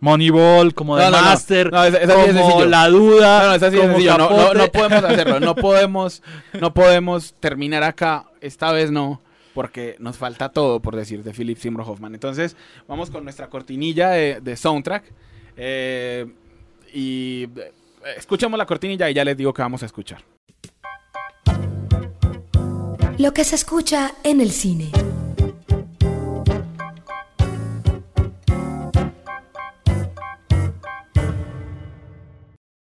Moneyball, 0.00 0.74
como 0.74 0.96
The 0.96 1.04
No, 1.04 1.10
no, 1.12 1.16
no. 1.18 1.22
Master, 1.22 1.72
No, 1.72 1.84
esa- 1.84 1.98
esa 1.98 2.24
sí 2.24 2.30
es 2.30 2.36
como. 2.42 2.64
La 2.64 2.88
Duda, 2.88 3.42
No, 3.42 3.48
no, 3.50 3.54
es 3.54 3.62
así 3.62 3.76
de 3.76 3.82
como 3.82 3.92
sencillo. 3.92 4.18
No, 4.18 4.54
no, 4.54 4.66
podemos 4.72 5.04
hacerlo. 5.10 5.40
No 5.40 5.54
podemos, 5.54 6.22
no 6.60 6.74
podemos 6.74 7.34
terminar 7.40 7.84
acá. 7.84 8.26
Esta 8.40 8.72
vez 8.72 8.90
no, 8.90 9.22
porque 9.54 9.94
nos 10.00 10.18
falta 10.18 10.48
todo, 10.48 10.80
por 10.80 10.96
decir, 10.96 11.22
de 11.22 11.32
Philip 11.32 11.56
Seymour 11.56 11.88
Hoffman. 11.88 12.14
Entonces, 12.14 12.56
vamos 12.88 13.10
con 13.10 13.22
nuestra 13.22 13.48
cortinilla 13.48 14.10
de, 14.10 14.40
de 14.40 14.56
soundtrack. 14.56 15.04
Eh, 15.56 16.26
y 16.92 17.46
escuchemos 18.16 18.58
la 18.58 18.66
cortinilla 18.66 19.10
y 19.10 19.14
ya 19.14 19.24
les 19.24 19.36
digo 19.36 19.52
que 19.52 19.62
vamos 19.62 19.82
a 19.82 19.86
escuchar. 19.86 20.22
Lo 23.18 23.32
que 23.32 23.44
se 23.44 23.54
escucha 23.54 24.12
en 24.24 24.40
el 24.40 24.50
cine. 24.50 24.90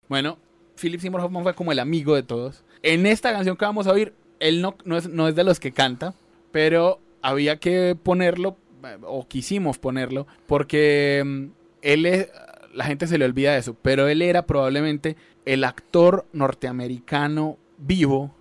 Bueno, 0.10 0.38
Philip 0.80 1.00
Seymour 1.00 1.22
Hoffman 1.22 1.44
fue 1.44 1.54
como 1.54 1.72
el 1.72 1.80
amigo 1.80 2.16
de 2.16 2.24
todos. 2.24 2.64
En 2.82 3.06
esta 3.06 3.32
canción 3.32 3.58
que 3.58 3.66
vamos 3.66 3.88
a 3.88 3.92
oír, 3.92 4.14
él 4.40 4.62
no, 4.62 4.76
no, 4.86 4.98
es, 4.98 5.08
no 5.10 5.28
es 5.28 5.36
de 5.36 5.44
los 5.44 5.60
que 5.60 5.72
canta, 5.72 6.14
pero 6.52 7.00
había 7.22 7.58
que 7.58 7.96
ponerlo, 8.02 8.58
eh, 8.84 8.98
o 9.04 9.28
quisimos 9.28 9.78
ponerlo, 9.78 10.28
porque 10.46 11.24
mm, 11.26 11.46
él 11.82 12.06
es, 12.06 12.30
la 12.78 12.86
gente 12.86 13.08
se 13.08 13.18
le 13.18 13.26
olvida 13.26 13.54
de 13.54 13.60
eso, 13.60 13.76
pero 13.82 14.08
él 14.08 14.22
era 14.22 14.46
probablemente 14.46 15.16
el 15.46 15.64
actor 15.64 16.26
norteamericano 16.34 17.58
vivo 17.78 18.34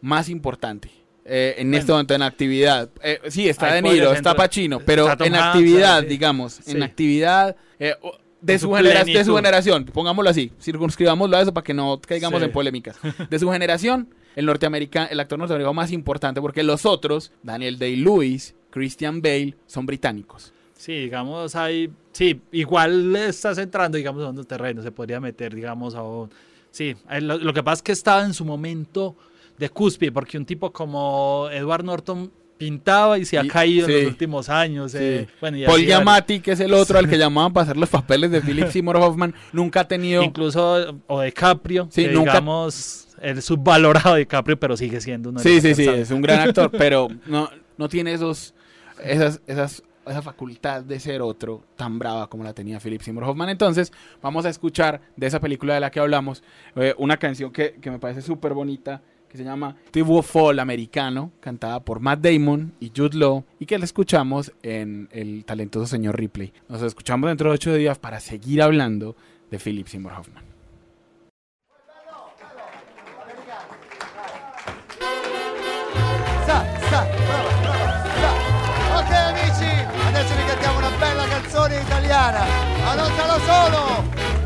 más 0.00 0.28
importante. 0.28 0.90
eh, 1.26 1.54
en 1.56 1.68
Bueno. 1.68 1.78
este 1.80 1.92
momento 1.92 2.14
en 2.14 2.20
actividad. 2.22 2.90
Eh, 3.02 3.18
sí, 3.28 3.48
está 3.48 3.72
De 3.72 3.80
Niro, 3.80 4.12
está. 4.12 4.34
Pacino, 4.34 4.80
pero 4.80 5.10
Está 5.10 5.24
en 5.24 5.34
actividad, 5.34 6.02
digamos, 6.02 6.60
en 6.68 6.82
actividad. 6.82 7.56
eh, 7.78 7.94
de 8.42 8.58
su, 8.58 8.66
su 8.66 8.74
genera- 8.74 8.98
de 8.98 9.06
su 9.06 9.12
plenitud. 9.12 9.36
generación, 9.36 9.84
pongámoslo 9.86 10.28
así, 10.28 10.52
circunscribámoslo 10.60 11.34
a 11.38 11.40
eso 11.40 11.54
para 11.54 11.64
que 11.64 11.72
no 11.72 11.98
caigamos 12.06 12.40
Sí. 12.40 12.44
en 12.44 12.52
polémicas. 12.52 12.98
De 13.30 13.38
su 13.38 13.50
generación, 13.50 14.14
el 14.36 14.44
norteamericano, 14.44 15.08
el 15.10 15.18
actor 15.18 15.38
norteamericano 15.38 15.72
más 15.72 15.92
importante, 15.92 16.42
porque 16.42 16.62
los 16.62 16.84
otros, 16.84 17.32
Daniel 17.42 17.78
Day-Lewis, 17.78 18.54
Christian 18.70 19.22
Bale, 19.22 19.54
son 19.66 19.86
británicos. 19.86 20.52
Sí, 20.84 20.92
digamos, 20.92 21.56
hay. 21.56 21.90
Sí, 22.12 22.42
igual 22.52 23.10
le 23.10 23.28
estás 23.28 23.56
entrando, 23.56 23.96
digamos, 23.96 24.22
a 24.22 24.28
un 24.28 24.44
terreno, 24.44 24.82
se 24.82 24.92
podría 24.92 25.18
meter, 25.18 25.54
digamos, 25.54 25.94
a 25.94 26.02
un. 26.02 26.30
Sí, 26.70 26.94
eh, 27.08 27.22
lo, 27.22 27.38
lo 27.38 27.54
que 27.54 27.62
pasa 27.62 27.76
es 27.76 27.82
que 27.82 27.92
estaba 27.92 28.22
en 28.22 28.34
su 28.34 28.44
momento 28.44 29.16
de 29.56 29.70
cúspide, 29.70 30.12
porque 30.12 30.36
un 30.36 30.44
tipo 30.44 30.70
como 30.74 31.48
Edward 31.50 31.84
Norton 31.84 32.30
pintaba 32.58 33.18
y 33.18 33.24
se 33.24 33.38
ha 33.38 33.46
caído 33.48 33.86
en 33.88 33.94
sí. 33.94 34.00
los 34.02 34.10
últimos 34.10 34.48
años. 34.50 34.94
eh, 34.94 35.26
bueno, 35.40 35.56
Paul 35.64 35.76
así. 35.76 35.86
Giamatti, 35.86 36.40
que 36.40 36.52
es 36.52 36.60
el 36.60 36.74
otro 36.74 36.98
al 36.98 37.08
que 37.08 37.16
llamaban 37.16 37.54
para 37.54 37.64
hacer 37.64 37.78
los 37.78 37.88
papeles 37.88 38.30
de 38.30 38.42
Philip 38.42 38.68
Seymour 38.70 38.96
Hoffman, 38.98 39.34
nunca 39.54 39.80
ha 39.80 39.88
tenido... 39.88 40.22
Incluso, 40.22 41.00
o 41.06 41.20
DiCaprio, 41.22 41.88
Sí, 41.90 42.04
que 42.04 42.12
nunca- 42.12 42.32
digamos, 42.32 43.08
el 43.22 43.40
subvalorado 43.40 44.16
DiCaprio, 44.16 44.60
pero 44.60 44.76
sigue 44.76 45.00
siendo 45.00 45.30
uno 45.30 45.40
de 45.40 45.48
Sí, 45.48 45.54
los 45.54 45.62
sí, 45.62 45.74
sí, 45.74 45.88
es 45.88 46.10
un 46.10 46.20
gran 46.20 46.40
actor, 46.40 46.70
pero 46.70 47.08
no, 47.26 47.48
no 47.78 47.88
tiene 47.88 48.12
esos, 48.12 48.54
esas, 49.02 49.40
esas, 49.46 49.82
esa 50.06 50.22
facultad 50.22 50.82
de 50.82 51.00
ser 51.00 51.22
otro 51.22 51.62
tan 51.76 51.98
brava 51.98 52.28
como 52.28 52.44
la 52.44 52.52
tenía 52.52 52.80
Philip 52.80 53.00
Seymour 53.00 53.24
Hoffman. 53.24 53.48
Entonces, 53.48 53.92
vamos 54.22 54.44
a 54.44 54.48
escuchar 54.48 55.00
de 55.16 55.26
esa 55.26 55.40
película 55.40 55.74
de 55.74 55.80
la 55.80 55.90
que 55.90 56.00
hablamos 56.00 56.42
eh, 56.76 56.94
una 56.98 57.16
canción 57.16 57.50
que, 57.50 57.74
que 57.80 57.90
me 57.90 57.98
parece 57.98 58.22
súper 58.22 58.54
bonita, 58.54 59.02
que 59.28 59.38
se 59.38 59.44
llama 59.44 59.76
Tivo 59.90 60.22
Fall 60.22 60.60
Americano, 60.60 61.32
cantada 61.40 61.80
por 61.80 62.00
Matt 62.00 62.20
Damon 62.20 62.74
y 62.80 62.92
Jude 62.94 63.18
Law, 63.18 63.44
y 63.58 63.66
que 63.66 63.78
la 63.78 63.84
escuchamos 63.84 64.52
en 64.62 65.08
el 65.10 65.44
talentoso 65.44 65.86
señor 65.86 66.16
Ripley. 66.16 66.52
Nos 66.68 66.82
escuchamos 66.82 67.28
dentro 67.28 67.50
de 67.50 67.54
ocho 67.54 67.74
días 67.74 67.98
para 67.98 68.20
seguir 68.20 68.62
hablando 68.62 69.16
de 69.50 69.58
Philip 69.58 69.86
Seymour 69.86 70.12
Hoffman. 70.12 70.53
Italiana. 82.24 83.04
Sarò 83.16 83.38
solo. 83.40 84.04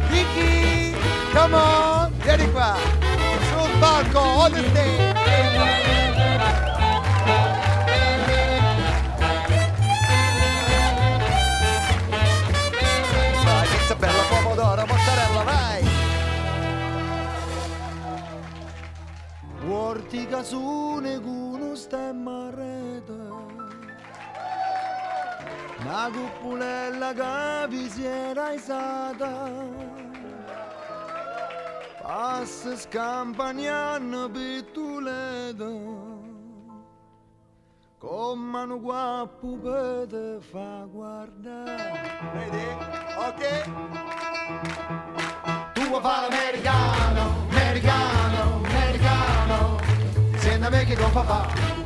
Vicky, 0.08 0.94
come 1.32 1.54
on, 1.54 2.12
vieni 2.22 2.50
qua. 2.50 2.76
Sul 3.50 3.70
palco, 3.78 4.20
on 4.20 4.52
the 4.52 4.68
stage. 4.68 5.16
Bella, 13.98 14.22
pomodoro, 14.28 14.86
mozzarella, 14.86 15.42
vai. 15.42 15.88
Vortica 19.64 20.44
su 20.44 20.98
neguno 21.02 21.37
Una 26.08 26.16
cuppulella 26.16 27.12
che 27.12 27.68
vi 27.68 27.90
si 27.90 28.02
era 28.02 28.52
isata 28.52 29.50
Passa 32.00 32.76
scampagnano 32.76 34.30
pittulete 34.30 35.64
Come 37.98 38.62
un 38.62 38.80
guappo 38.80 39.58
per 39.58 40.38
fa 40.40 40.86
guardare. 40.90 42.18
Vedi? 42.32 42.66
Ok? 43.18 43.62
Tu 45.74 45.82
vuoi 45.88 46.00
fare 46.00 46.28
l'americano, 46.28 47.48
americano, 47.50 48.62
americano. 48.64 49.78
Senta 50.36 50.70
me 50.70 50.84
che 50.86 50.96
con 50.96 51.12
papà 51.12 51.77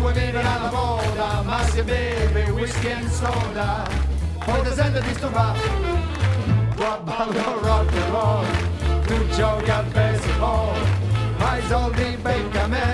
Vuoi 0.00 0.12
vivere 0.14 0.48
alla 0.48 0.70
moda, 0.70 1.42
ma 1.44 1.62
se 1.64 1.82
beve 1.82 2.50
whisky 2.50 2.88
e 2.88 3.08
soda 3.10 3.86
Poi 4.44 4.62
ti 4.62 4.72
senti 4.74 5.00
disturbato 5.06 5.60
Tu 6.74 6.84
ballo 7.04 7.60
rock 7.62 7.92
and 7.92 8.10
roll 8.10 8.46
Tu 9.06 9.28
giochi 9.28 9.70
al 9.70 9.84
baseball 9.92 11.00
Ma 11.40 11.56
i 11.56 11.62
soldi 11.68 12.18
becca 12.20 12.66
me. 12.66 12.86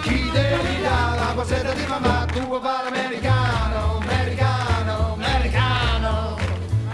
Chi 0.00 0.30
te 0.32 0.56
li 0.62 0.82
dà 0.82 1.14
la 1.14 1.32
poseta 1.34 1.72
di 1.74 1.84
mamma? 1.86 2.24
Tu 2.32 2.40
vuoi 2.40 2.60
fare 2.62 2.90
l'americano, 2.90 3.98
americano, 4.00 5.12
americano. 5.12 6.36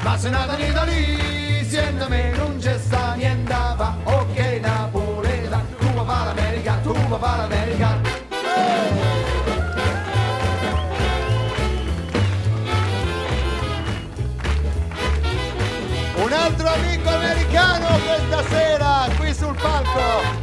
Ma 0.02 0.18
se 0.18 0.28
nata 0.28 0.59
in 0.59 0.70
Italia, 0.70 1.64
siéntame, 1.64 2.33
non 2.37 2.59
c'è 2.59 2.76
sta 2.78 3.14
niente 3.14 3.52
fa, 3.52 3.94
ok 4.02 4.38
Napoleta, 4.61 5.61
tu 5.78 5.87
vuoi 5.92 6.05
fare 6.05 6.35
l'America, 6.35 6.78
tu 6.83 6.92
vuoi 6.92 7.20
fare 7.20 7.42
l'America. 7.42 7.91
Palco, 19.62 20.41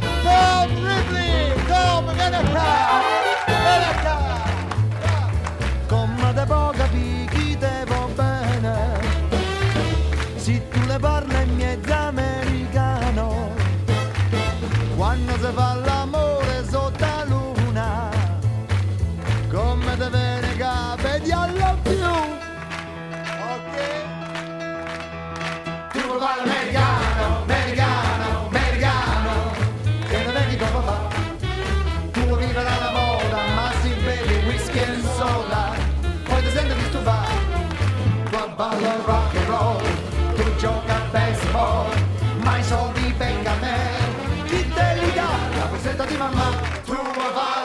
Senta 45.82 46.04
di 46.04 46.16
mamma, 46.18 46.50
tu 46.84 46.92
vai 46.92 47.59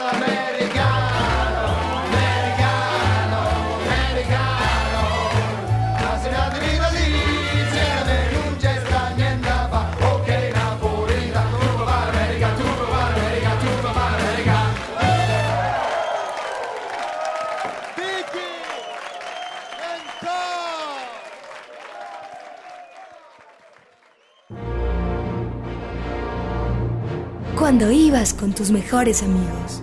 Con 28.16 28.54
tus 28.54 28.70
mejores 28.70 29.22
amigos. 29.22 29.82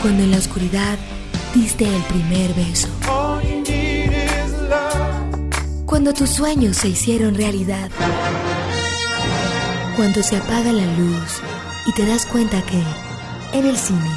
Cuando 0.00 0.22
en 0.22 0.30
la 0.30 0.36
oscuridad 0.36 0.96
diste 1.52 1.84
el 1.84 2.02
primer 2.04 2.54
beso. 2.54 2.86
Cuando 5.86 6.14
tus 6.14 6.30
sueños 6.30 6.76
se 6.76 6.90
hicieron 6.90 7.34
realidad. 7.34 7.90
Cuando 9.96 10.22
se 10.22 10.36
apaga 10.36 10.70
la 10.72 10.86
luz 10.86 11.40
y 11.84 11.92
te 11.94 12.06
das 12.06 12.26
cuenta 12.26 12.62
que 12.62 12.80
en 13.52 13.66
el 13.66 13.76
cine 13.76 14.14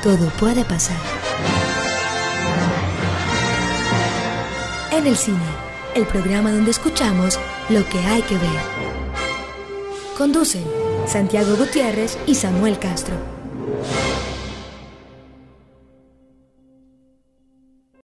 todo 0.00 0.28
puede 0.38 0.64
pasar. 0.64 0.96
En 4.92 5.08
el 5.08 5.16
cine, 5.16 5.38
el 5.96 6.06
programa 6.06 6.52
donde 6.52 6.70
escuchamos 6.70 7.36
lo 7.68 7.84
que 7.88 7.98
hay 7.98 8.22
que 8.22 8.38
ver. 8.38 8.81
Conducen 10.16 10.64
Santiago 11.06 11.56
Gutiérrez 11.56 12.18
y 12.26 12.34
Samuel 12.34 12.78
Castro. 12.78 13.41